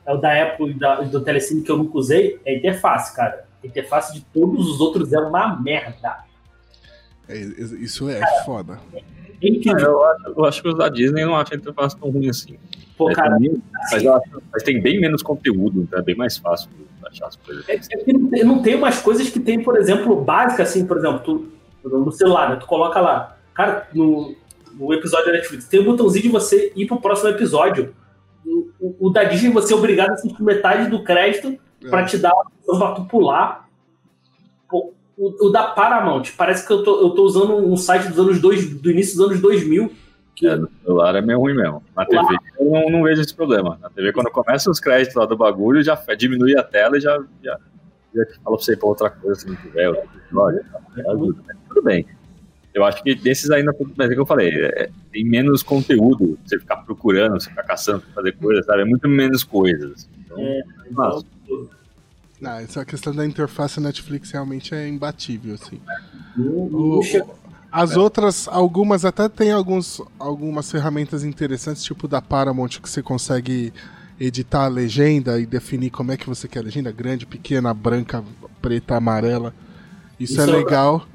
é 0.05 0.13
o 0.13 0.17
da 0.17 0.43
Apple 0.43 0.71
e 0.71 0.75
da, 0.75 1.01
do 1.03 1.21
Telecine 1.21 1.63
que 1.63 1.71
eu 1.71 1.77
nunca 1.77 1.97
usei, 1.97 2.41
é 2.45 2.53
a 2.53 2.57
interface, 2.57 3.15
cara. 3.15 3.45
A 3.63 3.67
interface 3.67 4.13
de 4.13 4.21
todos 4.21 4.69
os 4.69 4.81
outros 4.81 5.13
é 5.13 5.19
uma 5.19 5.61
merda. 5.61 6.25
É, 7.29 7.37
isso 7.39 8.09
é 8.09 8.21
foda. 8.45 8.79
É 9.43 9.49
incrível. 9.49 9.81
Eu 9.93 10.05
acho, 10.05 10.27
eu 10.39 10.45
acho 10.45 10.63
que 10.63 10.69
os 10.69 10.77
da 10.77 10.89
Disney 10.89 11.25
não 11.25 11.35
acham 11.37 11.57
a 11.57 11.61
interface 11.61 11.97
tão 11.97 12.11
ruim 12.11 12.29
assim. 12.29 12.57
Pô, 12.97 13.07
Mas, 13.07 13.17
cara, 13.17 13.31
também- 13.35 13.63
mas, 13.91 14.07
acho- 14.07 14.43
mas 14.53 14.63
tem 14.63 14.81
bem 14.81 15.01
menos 15.01 15.23
conteúdo, 15.23 15.81
então 15.83 15.99
é 15.99 16.03
bem 16.03 16.15
mais 16.15 16.37
fácil 16.37 16.69
achar 17.07 17.27
as 17.27 17.37
coisas. 17.37 17.69
É, 17.69 17.75
é 17.75 17.79
que 17.79 18.13
não 18.13 18.29
tem- 18.31 18.45
não 18.45 18.63
tem 18.63 18.75
umas 18.77 19.01
coisas 19.01 19.29
que 19.31 19.41
tem, 19.41 19.63
por 19.63 19.77
exemplo, 19.77 20.15
básica, 20.23 20.63
assim, 20.63 20.87
por 20.87 20.99
exemplo, 20.99 21.19
tu, 21.21 21.89
no 21.89 22.13
celular, 22.13 22.51
né? 22.51 22.57
Tu 22.57 22.67
coloca 22.67 23.01
lá, 23.01 23.37
cara, 23.55 23.89
no, 23.93 24.35
no 24.75 24.93
episódio 24.95 25.27
da 25.27 25.33
Netflix, 25.33 25.67
tem 25.67 25.81
o 25.81 25.85
botãozinho 25.85 26.23
de 26.25 26.29
você 26.29 26.73
ir 26.77 26.87
pro 26.87 27.01
próximo 27.01 27.31
episódio. 27.31 27.95
O, 28.47 28.69
o- 28.81 28.97
o 29.09 29.11
da 29.11 29.25
Disney 29.25 29.51
você 29.51 29.73
é 29.73 29.77
obrigado 29.77 30.11
a 30.11 30.15
assistir 30.15 30.43
metade 30.43 30.89
do 30.91 31.03
crédito 31.03 31.59
pra 31.91 32.05
te 32.05 32.17
dar 32.19 32.31
a 32.31 32.41
opção 32.41 32.79
pra 32.79 32.93
tu 32.93 33.05
pular. 33.07 33.69
Pô, 34.69 34.93
o, 35.17 35.49
o 35.49 35.51
da 35.51 35.65
Paramount, 35.65 36.25
parece 36.37 36.67
que 36.67 36.73
eu 36.73 36.83
tô, 36.83 37.01
eu 37.01 37.11
tô 37.11 37.25
usando 37.25 37.57
um 37.57 37.77
site 37.77 38.09
dos 38.09 38.19
anos 38.19 38.41
dois, 38.41 38.69
do 38.69 38.91
início 38.91 39.17
dos 39.17 39.27
anos 39.27 39.41
2000. 39.41 39.93
Que, 40.35 40.47
É, 40.47 40.57
no 40.57 40.69
celular 40.83 41.15
é 41.15 41.21
meio 41.21 41.39
ruim 41.39 41.55
mesmo. 41.55 41.83
Na 41.95 42.07
TV 42.07 42.37
eu 42.59 42.71
não, 42.71 42.91
não 42.91 43.03
vejo 43.03 43.21
esse 43.21 43.35
problema. 43.35 43.79
Na 43.81 43.91
TV, 43.91 44.13
quando 44.13 44.31
começa 44.31 44.71
os 44.71 44.81
créditos 44.81 45.15
lá 45.15 45.27
do 45.27 45.37
bagulho, 45.37 45.83
já 45.83 45.95
diminui 46.17 46.57
a 46.57 46.63
tela 46.63 46.97
e 46.97 47.01
já, 47.01 47.23
já, 47.43 47.59
já 48.15 48.25
fala 48.43 48.57
pra 48.57 48.65
você 48.65 48.73
ir 48.73 48.79
pra 48.79 48.89
outra 48.89 49.11
coisa 49.11 49.41
se 49.41 49.49
não 49.49 49.57
tiver. 49.57 49.93
ajuda, 51.09 51.43
né? 51.47 51.55
Tudo 51.69 51.83
bem. 51.83 52.07
Eu 52.75 52.85
acho 52.85 53.03
que 53.03 53.15
desses 53.15 53.51
ainda, 53.51 53.75
mas 53.97 54.09
é 54.09 54.13
o 54.13 54.15
que 54.15 54.21
eu 54.21 54.27
falei, 54.27 54.49
é, 54.49 54.89
tem 55.13 55.25
menos 55.27 55.63
conteúdo, 55.63 56.39
você 56.43 56.59
ficar 56.59 56.77
procurando, 56.77 57.39
você 57.39 57.51
ficar 57.51 57.65
caçando 57.65 58.03
fazer 58.15 58.33
coisas, 58.33 58.65
sabe? 58.65 58.81
É 58.81 58.85
muito 58.87 59.07
menos 59.07 59.45
coisas. 59.45 60.09
Então, 60.25 60.39
É, 60.39 60.63
nossa, 60.91 61.27
Ah, 62.45 62.61
essa 62.63 62.85
questão 62.85 63.15
da 63.15 63.25
interface 63.25 63.81
Netflix 63.81 64.31
realmente 64.33 64.75
é 64.75 64.89
imbatível, 64.89 65.55
assim. 65.55 65.81
não, 66.37 66.47
O- 66.47 67.01
não 67.01 67.43
As 67.71 67.97
outras, 67.97 68.49
algumas 68.49 69.05
até 69.05 69.29
tem 69.29 69.51
alguns, 69.53 70.01
algumas 70.19 70.71
ferramentas 70.71 71.25
interessantes, 71.25 71.83
tipo 71.83 72.07
da 72.07 72.21
Paramount, 72.21 72.69
que 72.83 72.89
você 72.89 73.03
consegue 73.03 73.73
editar 74.21 74.65
a 74.65 74.69
legenda 74.69 75.39
e 75.41 75.47
definir 75.47 75.91
como 75.91 76.13
é 76.13 76.17
que 76.17 76.29
você 76.29 76.47
quer 76.47 76.59
a 76.59 76.63
legenda, 76.63 76.93
grande, 76.93 77.25
pequena, 77.25 77.73
branca, 77.73 78.23
preta, 78.61 78.97
amarela. 78.97 79.55
Isso, 80.21 80.35
Isso 80.35 80.43
é 80.43 80.45
é- 80.45 80.57
legal. 80.59 81.07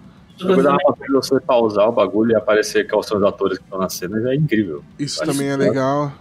a 0.41 0.45
coisa 0.45 0.71
mais 0.71 0.83
fácil 0.83 1.05
de 1.05 1.11
você 1.13 1.39
pausar 1.41 1.89
o 1.89 1.91
bagulho 1.91 2.31
e 2.31 2.35
aparecer 2.35 2.87
quais 2.89 3.05
são 3.05 3.17
os 3.17 3.23
atores 3.23 3.57
que 3.59 3.63
estão 3.63 3.77
na 3.79 3.89
cena 3.89 4.19
já 4.21 4.31
é 4.31 4.35
incrível. 4.35 4.83
Isso 4.97 5.21
Acho 5.21 5.31
também 5.31 5.49
é 5.49 5.55
legal. 5.57 6.11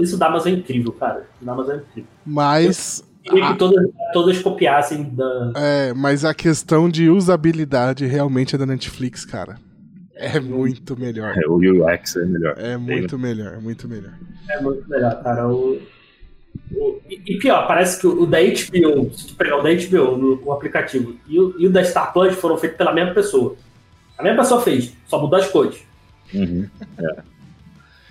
Isso 0.00 0.16
da 0.18 0.26
Amazon 0.26 0.48
é 0.52 0.56
incrível, 0.56 0.92
cara. 0.92 1.26
Isso 1.36 1.44
da 1.44 1.52
Amazon 1.52 1.74
é 1.74 1.78
incrível. 1.78 2.10
Mas, 2.26 3.04
Queria 3.28 3.52
que 3.52 3.58
todas, 3.58 3.86
todas 4.12 4.38
copiassem 4.40 5.04
da. 5.14 5.52
é, 5.56 5.92
mas 5.94 6.24
a 6.24 6.32
questão 6.34 6.88
de 6.88 7.08
usabilidade 7.10 8.06
realmente 8.06 8.54
é 8.54 8.58
da 8.58 8.66
Netflix, 8.66 9.24
cara. 9.24 9.56
É 10.14 10.40
muito 10.40 10.98
melhor. 10.98 11.34
É, 11.36 11.46
o 11.46 11.56
UX 11.56 12.16
é 12.16 12.24
melhor. 12.24 12.54
É 12.58 12.76
muito 12.76 13.18
melhor, 13.18 13.54
é 13.54 13.58
muito 13.60 13.86
melhor. 13.88 14.12
É 14.48 14.60
muito 14.62 14.88
melhor, 14.88 15.22
cara. 15.22 15.46
O, 15.48 15.78
o- 16.72 17.00
e, 17.10 17.36
pior, 17.38 17.66
parece 17.66 18.00
que 18.00 18.06
o, 18.06 18.24
da 18.26 18.38
HBO, 18.40 19.12
se 19.14 19.26
tu 19.28 19.34
pegar 19.36 19.58
o 19.58 19.62
da 19.62 19.70
HBO 19.74 20.16
no, 20.16 20.42
o 20.44 20.52
aplicativo 20.52 21.16
e 21.28 21.38
o, 21.38 21.54
e 21.60 21.66
o 21.66 21.70
da 21.70 21.84
Star 21.84 22.12
Plus 22.12 22.34
foram 22.34 22.56
feitos 22.56 22.78
pela 22.78 22.94
mesma 22.94 23.12
pessoa. 23.12 23.56
A 24.16 24.22
mesma 24.22 24.42
pessoa 24.42 24.62
fez, 24.62 24.94
só 25.06 25.20
mudou 25.20 25.38
as 25.38 25.48
cores. 25.48 25.78
Uhum, 26.32 26.66
é. 26.98 27.16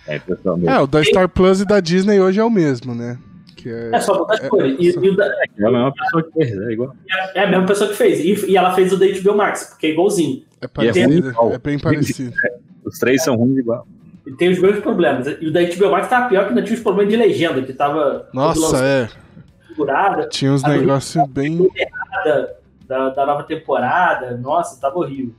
É. 0.07 0.21
É, 0.67 0.79
o 0.79 0.85
da 0.85 1.03
Star 1.03 1.27
Plus 1.27 1.61
e 1.61 1.65
da 1.65 1.79
Disney 1.79 2.19
hoje 2.19 2.39
é 2.39 2.43
o 2.43 2.49
mesmo, 2.51 2.93
né? 2.93 3.17
Que 3.65 3.71
é, 3.71 3.95
É, 3.95 3.99
só 3.99 4.13
mudou 4.13 4.31
as 4.31 4.43
é- 4.43 4.47
cores. 4.47 4.77
E, 4.79 4.89
e 5.03 5.09
o 5.09 5.15
da- 5.15 5.25
É 5.25 5.65
a 5.65 5.71
mesma 5.71 5.91
pessoa 5.91 6.21
que 6.21 6.31
fez, 6.33 6.55
é 6.55 6.71
igual. 6.71 6.95
é 7.33 7.43
a 7.45 7.47
mesma 7.49 7.65
pessoa 7.65 7.89
que 7.89 7.95
fez. 7.95 8.19
E, 8.19 8.51
e 8.51 8.55
ela 8.57 8.75
fez 8.75 8.93
o 8.93 8.97
da 8.97 9.07
HBO 9.07 9.35
Max, 9.35 9.63
porque 9.71 9.87
é 9.87 9.89
igualzinho. 9.89 10.43
é 10.61 10.67
parecido, 10.67 11.07
ruim 11.09 11.17
igual. 11.29 11.51
é 11.51 11.57
bem 11.57 11.79
parecido. 11.79 12.31
Os 12.85 12.99
três 12.99 13.23
são 13.23 13.35
ruins 13.35 13.57
igual. 13.57 13.87
E 14.27 14.31
tem 14.33 14.51
os 14.51 14.59
mesmos 14.59 14.81
problemas. 14.83 15.25
E 15.41 15.47
o 15.47 15.51
da 15.51 15.61
HBO 15.63 15.89
Max 15.89 16.07
tava 16.07 16.29
pior 16.29 16.43
que 16.43 16.49
ainda 16.49 16.61
tinha 16.61 16.75
os 16.77 16.83
problemas 16.83 17.11
de 17.11 17.17
legenda, 17.17 17.63
que 17.63 17.73
tava 17.73 18.29
Nossa, 18.31 18.85
é. 18.85 19.09
Tinha 20.29 20.53
uns 20.53 20.61
negócios 20.61 21.27
bem. 21.29 21.57
da, 22.23 22.49
da, 22.87 23.09
da 23.09 23.25
nova 23.25 23.41
temporada. 23.45 24.37
Nossa, 24.37 24.79
tava 24.79 24.99
horrível. 24.99 25.33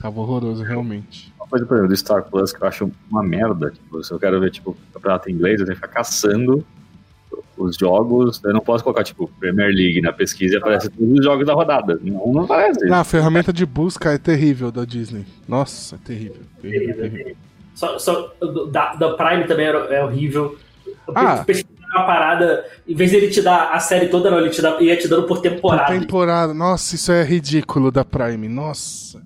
Tava 0.00 0.20
horroroso, 0.20 0.62
realmente. 0.62 1.32
Uma 1.40 1.48
coisa, 1.48 1.66
por 1.66 1.74
exemplo, 1.74 1.88
do 1.88 1.96
Star 1.96 2.22
Plus 2.24 2.52
que 2.52 2.62
eu 2.62 2.68
acho 2.68 2.90
uma 3.10 3.22
merda. 3.22 3.70
Tipo, 3.72 4.02
se 4.04 4.12
eu 4.12 4.18
quero 4.20 4.38
ver, 4.40 4.50
tipo, 4.50 4.76
campeonato 4.92 5.28
inglês, 5.30 5.58
eu 5.60 5.66
tenho 5.66 5.76
que 5.76 5.82
ficar 5.84 5.92
caçando 5.98 6.64
os 7.56 7.76
jogos. 7.76 8.40
Eu 8.44 8.52
não 8.52 8.60
posso 8.60 8.82
colocar, 8.84 9.04
tipo, 9.04 9.30
Premier 9.40 9.68
League 9.74 10.00
na 10.00 10.12
pesquisa 10.12 10.54
e 10.54 10.58
aparece 10.58 10.88
todos 10.90 11.18
os 11.18 11.24
jogos 11.24 11.46
da 11.46 11.54
rodada. 11.54 11.98
Não, 12.02 12.32
não 12.32 12.42
aparece. 12.42 12.90
Ah, 12.90 13.00
a 13.00 13.04
ferramenta 13.04 13.52
de 13.52 13.64
busca 13.66 14.12
é 14.12 14.18
terrível 14.18 14.70
da 14.72 14.84
Disney. 14.84 15.24
Nossa, 15.48 15.96
é 15.96 15.98
terrível. 16.04 16.40
terrível, 16.60 16.94
terrível. 16.96 17.36
Só, 17.74 17.98
só, 17.98 18.32
do- 18.40 18.66
da, 18.66 18.94
da 18.94 19.14
Prime 19.14 19.44
também 19.44 19.66
é 19.66 20.04
horrível. 20.04 20.56
Ah. 21.14 21.42
pesquisar 21.44 21.74
uma 21.96 22.06
parada, 22.06 22.64
em 22.88 22.94
vez 22.94 23.10
de 23.10 23.16
ele 23.18 23.28
te 23.28 23.40
dar 23.42 23.70
a 23.72 23.78
série 23.78 24.08
toda, 24.08 24.30
não, 24.30 24.38
ele 24.38 24.50
te 24.50 24.60
dá, 24.62 24.80
ia 24.80 24.96
te 24.96 25.06
dando 25.06 25.22
por 25.24 25.36
Por 25.36 25.42
temporada. 25.42 25.98
temporada. 25.98 26.54
Nossa, 26.54 26.94
isso 26.94 27.12
é 27.12 27.22
ridículo 27.22 27.90
da 27.90 28.04
Prime. 28.04 28.48
Nossa. 28.48 29.20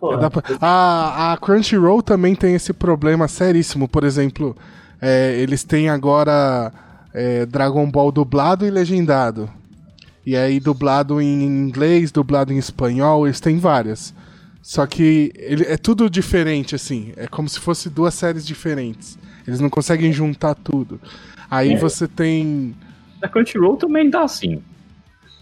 Porra. 0.00 0.18
Dá 0.18 0.30
pra- 0.30 0.42
A, 0.60 1.32
a 1.32 1.36
Crunchyroll 1.36 2.02
também 2.02 2.34
tem 2.34 2.54
esse 2.54 2.72
problema 2.72 3.28
seríssimo. 3.28 3.88
Por 3.88 4.02
exemplo, 4.04 4.56
é, 5.00 5.36
eles 5.40 5.62
têm 5.64 5.88
agora 5.88 6.72
é, 7.14 7.46
Dragon 7.46 7.90
Ball 7.90 8.10
dublado 8.12 8.66
e 8.66 8.70
legendado. 8.70 9.50
E 10.24 10.36
aí, 10.36 10.60
dublado 10.60 11.20
em 11.20 11.42
inglês, 11.44 12.12
dublado 12.12 12.52
em 12.52 12.58
espanhol, 12.58 13.26
eles 13.26 13.40
têm 13.40 13.58
várias. 13.58 14.14
Só 14.62 14.86
que 14.86 15.32
ele, 15.34 15.64
é 15.64 15.76
tudo 15.76 16.10
diferente, 16.10 16.74
assim. 16.74 17.12
É 17.16 17.26
como 17.26 17.48
se 17.48 17.58
fosse 17.58 17.88
duas 17.88 18.14
séries 18.14 18.46
diferentes. 18.46 19.18
Eles 19.46 19.58
não 19.58 19.70
conseguem 19.70 20.12
juntar 20.12 20.54
tudo. 20.54 21.00
Aí 21.50 21.72
É. 21.72 21.76
você 21.76 22.06
tem. 22.06 22.74
Na 23.20 23.28
Crunchyroll 23.28 23.76
também 23.76 24.10
tá 24.10 24.22
assim. 24.22 24.62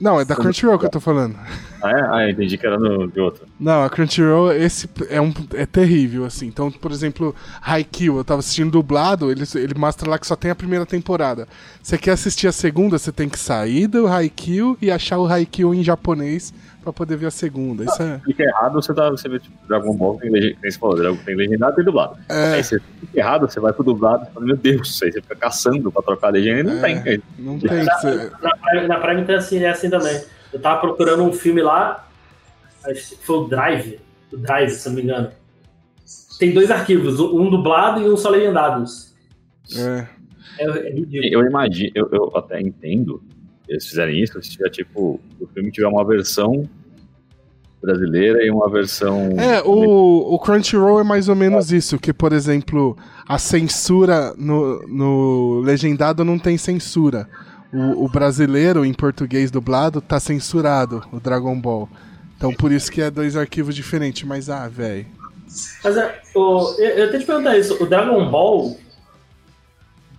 Não, 0.00 0.20
é 0.20 0.24
da 0.24 0.36
Crunchyroll 0.36 0.78
que 0.78 0.86
eu 0.86 0.90
tô 0.90 1.00
falando. 1.00 1.36
Ah, 1.82 1.90
é? 1.90 2.08
Ah, 2.10 2.30
entendi 2.30 2.56
que 2.56 2.66
era 2.66 2.78
no, 2.78 3.08
de 3.08 3.20
outro. 3.20 3.46
Não, 3.58 3.82
a 3.82 3.90
Crunchyroll, 3.90 4.52
esse 4.52 4.88
é, 5.08 5.20
um, 5.20 5.32
é 5.54 5.66
terrível, 5.66 6.24
assim. 6.24 6.46
Então, 6.46 6.70
por 6.70 6.92
exemplo, 6.92 7.34
Haikyuu, 7.60 8.18
eu 8.18 8.24
tava 8.24 8.40
assistindo 8.40 8.70
dublado, 8.70 9.30
ele, 9.30 9.44
ele 9.54 9.74
mostra 9.76 10.08
lá 10.08 10.18
que 10.18 10.26
só 10.26 10.36
tem 10.36 10.50
a 10.50 10.54
primeira 10.54 10.86
temporada. 10.86 11.48
Você 11.82 11.98
quer 11.98 12.12
assistir 12.12 12.46
a 12.46 12.52
segunda, 12.52 12.98
você 12.98 13.10
tem 13.10 13.28
que 13.28 13.38
sair 13.38 13.86
do 13.86 14.06
Haikyuu 14.06 14.78
e 14.80 14.90
achar 14.90 15.18
o 15.18 15.26
Haikyuu 15.26 15.74
em 15.74 15.82
japonês 15.82 16.52
pra 16.92 17.04
poder 17.04 17.16
ver 17.16 17.26
a 17.26 17.30
segunda. 17.30 17.84
Isso 17.84 18.02
é... 18.02 18.20
Clica 18.24 18.42
errado, 18.42 18.74
você, 18.74 18.92
tá, 18.94 19.10
você 19.10 19.28
vê 19.28 19.38
tipo, 19.38 19.56
Dragon 19.66 19.94
Ball, 19.96 20.18
tem, 20.18 20.30
legenda, 20.30 20.56
tem, 20.60 20.70
você 20.70 20.78
falou, 20.78 20.96
Dragon- 20.96 21.18
tem 21.24 21.34
legendado 21.36 21.72
e 21.72 21.76
tem 21.76 21.84
dublado. 21.84 22.18
É. 22.28 22.54
Aí 22.54 22.64
você 22.64 22.80
clica 23.00 23.18
errado, 23.18 23.48
você 23.50 23.60
vai 23.60 23.72
pro 23.72 23.84
dublado 23.84 24.26
e 24.30 24.32
fala, 24.34 24.46
meu 24.46 24.56
Deus, 24.56 25.02
aí 25.02 25.12
você 25.12 25.20
fica 25.22 25.36
caçando 25.36 25.90
pra 25.92 26.02
trocar 26.02 26.28
a 26.28 26.30
legenda 26.30 26.70
e 26.70 26.74
não 26.74 26.84
É. 26.86 27.00
tem. 27.02 27.22
Não 27.38 27.58
tem. 27.58 27.84
Na, 27.84 27.94
Você... 27.98 28.30
na, 28.42 28.56
Prime, 28.56 28.86
na 28.88 29.00
Prime 29.00 29.24
tem 29.24 29.34
assim, 29.36 29.58
é 29.62 29.68
assim 29.70 29.90
também. 29.90 30.20
Eu 30.52 30.60
tava 30.60 30.80
procurando 30.80 31.22
um 31.24 31.32
filme 31.32 31.60
lá, 31.62 32.08
acho 32.84 33.16
que 33.16 33.26
foi 33.26 33.36
o 33.36 33.44
Drive, 33.48 34.00
o 34.32 34.36
Drive, 34.36 34.70
se 34.70 34.88
eu 34.88 34.92
não 34.92 34.96
me 34.98 35.02
engano. 35.04 35.30
Tem 36.38 36.52
dois 36.54 36.70
arquivos, 36.70 37.18
um 37.20 37.50
dublado 37.50 38.00
e 38.00 38.08
um 38.08 38.16
só 38.16 38.30
legendado. 38.30 38.84
É. 39.76 40.06
É, 40.60 40.64
é 40.64 40.90
ridículo. 40.92 41.24
Eu 41.32 41.40
imagino, 41.46 41.90
eu, 41.94 42.08
eu 42.12 42.36
até 42.36 42.60
entendo 42.60 43.22
se 43.64 43.72
eles 43.72 43.86
fizerem 43.86 44.22
isso, 44.22 44.42
se 44.42 44.50
tiver 44.50 44.70
tipo, 44.70 45.20
o 45.40 45.46
filme 45.48 45.70
tiver 45.70 45.86
uma 45.88 46.04
versão 46.04 46.68
brasileira 47.82 48.44
e 48.44 48.50
uma 48.50 48.68
versão. 48.70 49.30
É, 49.38 49.62
o, 49.62 50.34
o 50.34 50.38
Crunchyroll 50.38 51.00
é 51.00 51.04
mais 51.04 51.28
ou 51.28 51.36
menos 51.36 51.72
isso, 51.72 51.98
que, 51.98 52.12
por 52.12 52.32
exemplo, 52.32 52.96
a 53.26 53.38
censura 53.38 54.34
no, 54.36 54.86
no 54.86 55.60
legendado 55.60 56.24
não 56.24 56.38
tem 56.38 56.58
censura. 56.58 57.28
O, 57.72 58.04
o 58.04 58.08
brasileiro, 58.08 58.84
em 58.84 58.94
português 58.94 59.50
dublado, 59.50 60.00
tá 60.00 60.18
censurado, 60.18 61.04
o 61.12 61.20
Dragon 61.20 61.58
Ball. 61.60 61.88
Então 62.36 62.52
por 62.52 62.72
isso 62.72 62.90
que 62.90 63.02
é 63.02 63.10
dois 63.10 63.36
arquivos 63.36 63.74
diferentes, 63.74 64.22
mas 64.22 64.48
ah, 64.48 64.68
velho. 64.68 65.06
Mas 65.82 65.96
é, 65.96 66.20
o, 66.34 66.74
eu, 66.78 66.88
eu 66.88 67.06
tenho 67.06 67.12
que 67.12 67.18
te 67.18 67.26
perguntar 67.26 67.58
isso, 67.58 67.82
o 67.82 67.86
Dragon 67.86 68.30
Ball 68.30 68.76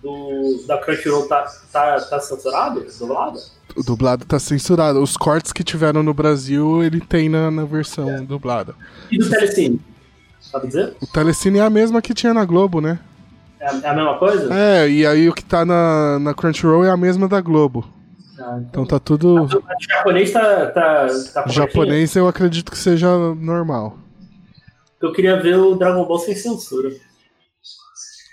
do, 0.02 0.64
da 0.66 0.78
Crunchyroll 0.78 1.26
tá, 1.28 1.44
tá, 1.72 2.00
tá 2.00 2.20
censurado? 2.20 2.84
Dublado? 2.98 3.38
O 3.76 3.82
dublado 3.82 4.24
tá 4.24 4.38
censurado. 4.38 5.00
Os 5.02 5.16
cortes 5.16 5.52
que 5.52 5.62
tiveram 5.62 6.02
no 6.02 6.12
Brasil, 6.14 6.82
ele 6.82 7.00
tem 7.00 7.28
na, 7.28 7.50
na 7.50 7.64
versão 7.64 8.24
dublada. 8.24 8.74
E 9.10 9.18
do 9.18 9.28
Telecine? 9.28 9.80
Sabe 10.40 10.68
dizer? 10.68 10.96
O 11.00 11.06
Telecine 11.06 11.58
é 11.58 11.62
a 11.62 11.70
mesma 11.70 12.02
que 12.02 12.14
tinha 12.14 12.34
na 12.34 12.44
Globo, 12.44 12.80
né? 12.80 12.98
É 13.60 13.68
a, 13.68 13.80
é 13.80 13.88
a 13.88 13.94
mesma 13.94 14.18
coisa? 14.18 14.52
É, 14.54 14.88
e 14.88 15.06
aí 15.06 15.28
o 15.28 15.34
que 15.34 15.44
tá 15.44 15.64
na, 15.64 16.18
na 16.18 16.34
Crunchyroll 16.34 16.84
é 16.84 16.90
a 16.90 16.96
mesma 16.96 17.28
da 17.28 17.40
Globo. 17.40 17.86
Ah, 18.38 18.58
Então 18.68 18.86
tá 18.86 18.98
tudo. 18.98 19.44
O 19.44 19.48
japonês 19.88 20.32
tá, 20.32 20.66
tá, 20.66 21.06
tá 21.34 21.44
O 21.46 21.50
japonês 21.50 22.16
eu 22.16 22.26
acredito 22.26 22.72
que 22.72 22.78
seja 22.78 23.08
normal. 23.34 23.98
Eu 25.00 25.12
queria 25.12 25.40
ver 25.40 25.56
o 25.56 25.74
Dragon 25.76 26.04
Ball 26.06 26.18
sem 26.18 26.34
censura. 26.34 26.90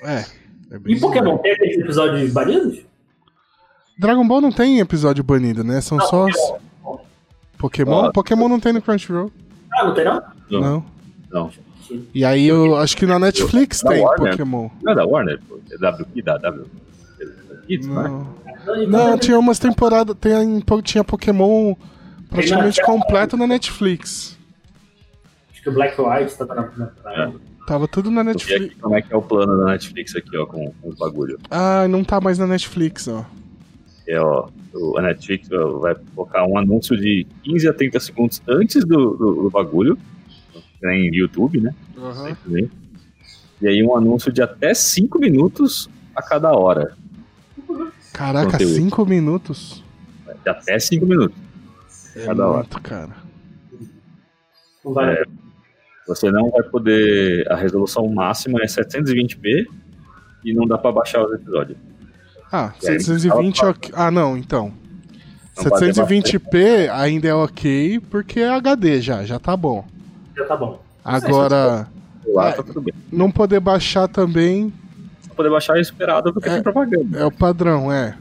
É. 0.04 0.26
é 0.72 0.80
bem 0.80 0.96
E 0.96 1.00
Pokémon 1.00 1.38
tem 1.38 1.54
aqueles 1.54 1.78
episódios 1.78 2.32
banidos? 2.32 2.80
Dragon 4.00 4.28
Ball 4.28 4.42
não 4.42 4.52
tem 4.52 4.80
episódio 4.80 5.24
banido, 5.24 5.64
né? 5.64 5.82
São 5.82 6.00
só 6.02 6.26
os 6.26 6.36
Pokémon. 6.36 7.00
Pokémon. 7.58 8.06
Ah. 8.06 8.12
Pokémon 8.12 8.48
não 8.48 8.60
tem 8.60 8.74
no 8.74 8.82
Crunchyroll. 8.82 9.32
Ah, 9.74 9.86
não 9.86 9.94
tem 9.94 10.06
não? 10.06 10.22
Não. 10.50 10.62
Não. 10.62 10.86
Não. 11.32 11.52
E 12.14 12.26
aí 12.26 12.48
eu 12.48 12.76
acho 12.76 12.98
que 12.98 13.06
na 13.06 13.18
Netflix 13.18 13.82
Na 13.82 13.92
tem 13.92 14.04
Warner. 14.04 14.32
Pokémon. 14.32 14.70
Não 14.84 14.92
é 14.92 14.96
da 14.96 15.06
Warner, 15.06 15.40
pô. 15.48 15.60
É 15.72 15.76
WP, 15.76 16.22
da 16.22 16.38
W. 16.38 16.66
Kids, 17.66 17.88
né? 17.88 18.04
Não. 18.04 18.36
Então, 18.46 18.88
Não, 18.88 19.18
tinha 19.18 19.40
umas 19.40 19.60
temporadas. 19.60 20.16
Tem, 20.20 20.64
tinha 20.84 21.04
Pokémon 21.04 21.76
praticamente 22.30 22.82
completo 22.84 23.38
na 23.38 23.48
Netflix. 23.48 24.38
Acho 25.52 25.64
que 25.64 25.70
o 25.70 25.74
Black 25.74 26.00
White 26.00 26.38
tá 26.38 26.46
na, 26.46 26.72
na 26.78 26.86
Prime. 26.88 27.40
Tava 27.68 27.88
tudo 27.88 28.10
na 28.10 28.24
Netflix. 28.24 28.66
aqui 28.66 28.76
como 28.80 28.96
é 28.96 29.02
que 29.02 29.14
é 29.14 29.18
o 29.18 29.22
plano 29.22 29.58
da 29.58 29.66
Netflix 29.74 30.16
aqui, 30.16 30.36
ó, 30.38 30.46
com, 30.46 30.72
com 30.82 30.90
os 30.90 30.96
bagulho. 30.96 31.38
Ah, 31.52 31.86
não 31.88 32.04
tá 32.04 32.20
mais 32.22 32.40
na 32.40 32.48
Netflix, 32.48 33.08
ó. 33.10 33.26
É, 34.08 34.18
ó, 34.20 34.48
o- 34.74 34.98
a 34.98 35.02
Netflix 35.02 35.50
vai 35.82 35.94
colocar 36.16 36.46
um 36.46 36.58
anúncio 36.58 36.96
de 36.98 37.28
15 37.44 37.68
a 37.68 37.74
30 37.74 38.00
segundos 38.00 38.42
antes 38.48 38.86
do, 38.86 39.18
do, 39.18 39.44
do 39.44 39.50
bagulho, 39.50 39.98
nem 40.82 41.14
YouTube, 41.14 41.60
né? 41.60 41.76
Também. 42.44 42.72
E 43.62 43.68
aí 43.68 43.84
um 43.84 43.96
anúncio 43.98 44.32
de 44.32 44.42
até 44.42 44.74
5 44.74 45.20
minutos 45.20 45.90
a 46.16 46.22
cada 46.22 46.52
hora. 46.54 46.96
Caraca, 48.14 48.52
Conteúdo. 48.52 48.74
cinco 48.76 49.06
minutos? 49.06 49.84
De 50.44 50.50
até 50.50 50.80
5 50.80 51.06
minutos. 51.06 51.36
É 52.16 52.26
Cada 52.26 52.48
hora. 52.48 52.58
muito, 52.60 52.82
cara. 52.82 53.10
Não 54.86 54.94
vale 54.94 55.12
a 55.12 55.14
É. 55.22 55.26
Você 56.08 56.32
não 56.32 56.50
vai 56.50 56.64
poder. 56.64 57.50
A 57.52 57.56
resolução 57.56 58.08
máxima 58.08 58.60
é 58.62 58.66
720p 58.66 59.66
e 60.46 60.54
não 60.54 60.66
dá 60.66 60.78
pra 60.78 60.92
baixar 60.92 61.24
os 61.26 61.34
episódios. 61.34 61.78
Ah, 62.52 62.72
E 62.82 62.88
aí, 62.90 63.00
720 63.02 63.58
é 63.60 63.62
ela 63.64 63.72
ok. 63.72 63.92
Ah, 63.96 64.10
não, 64.12 64.38
então. 64.38 64.72
Não 65.58 65.64
pode 65.66 65.86
720p 65.86 66.90
ainda 66.92 67.28
é 67.28 67.34
ok, 67.34 68.00
porque 68.12 68.40
é 68.40 68.50
HD 68.50 69.02
já, 69.02 69.26
já 69.26 69.40
tá 69.40 69.58
bom. 69.58 69.84
Já 70.36 70.46
tá 70.46 70.56
bom. 70.56 70.82
Agora, 71.04 71.88
Lá 72.34 72.50
É. 72.50 72.52
tá 72.52 72.64
tudo 72.64 72.82
bem. 72.82 72.94
não 73.12 73.32
poder 73.32 73.60
baixar 73.62 74.08
também 74.10 74.72
Pra 75.28 75.36
poder 75.36 75.50
baixar 75.50 75.78
é 75.78 75.82
esperado 75.82 76.34
porque 76.34 76.48
É. 76.50 76.54
tem 76.56 76.64
propaganda. 76.64 77.18
é 77.20 77.26
o 77.26 77.32
padrão, 77.32 77.92
é. 77.92 78.16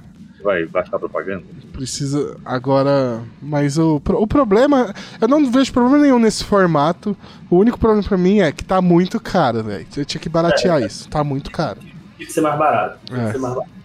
Vai 0.47 0.65
baixar 0.65 0.95
a 0.95 0.99
propaganda? 1.01 1.43
Precisa. 1.73 2.37
Agora. 2.45 3.21
Mas 3.43 3.77
o, 3.79 3.97
o 3.97 4.27
problema. 4.29 4.95
Eu 5.21 5.27
não 5.27 5.51
vejo 5.51 5.73
problema 5.73 5.99
nenhum 5.99 6.21
nesse 6.21 6.45
formato. 6.45 7.17
O 7.51 7.57
único 7.57 7.77
problema 7.77 8.01
pra 8.05 8.17
mim 8.17 8.39
é 8.39 8.53
que 8.53 8.65
tá 8.65 8.81
muito 8.81 9.19
caro, 9.19 9.65
velho. 9.65 9.85
Eu 9.97 10.05
tinha 10.05 10.21
que 10.21 10.29
baratear 10.29 10.81
isso. 10.83 11.09
Tá 11.09 11.25
muito 11.25 11.51
caro. 11.51 11.81
Tem 12.17 12.27
que 12.27 12.33
ser 12.33 12.43
mais 12.43 12.57
barato. 12.57 12.99
Tem 13.07 13.21
É. 13.21 13.27
que 13.27 13.33
ser 13.33 13.39
mais 13.39 13.55
barato. 13.57 13.76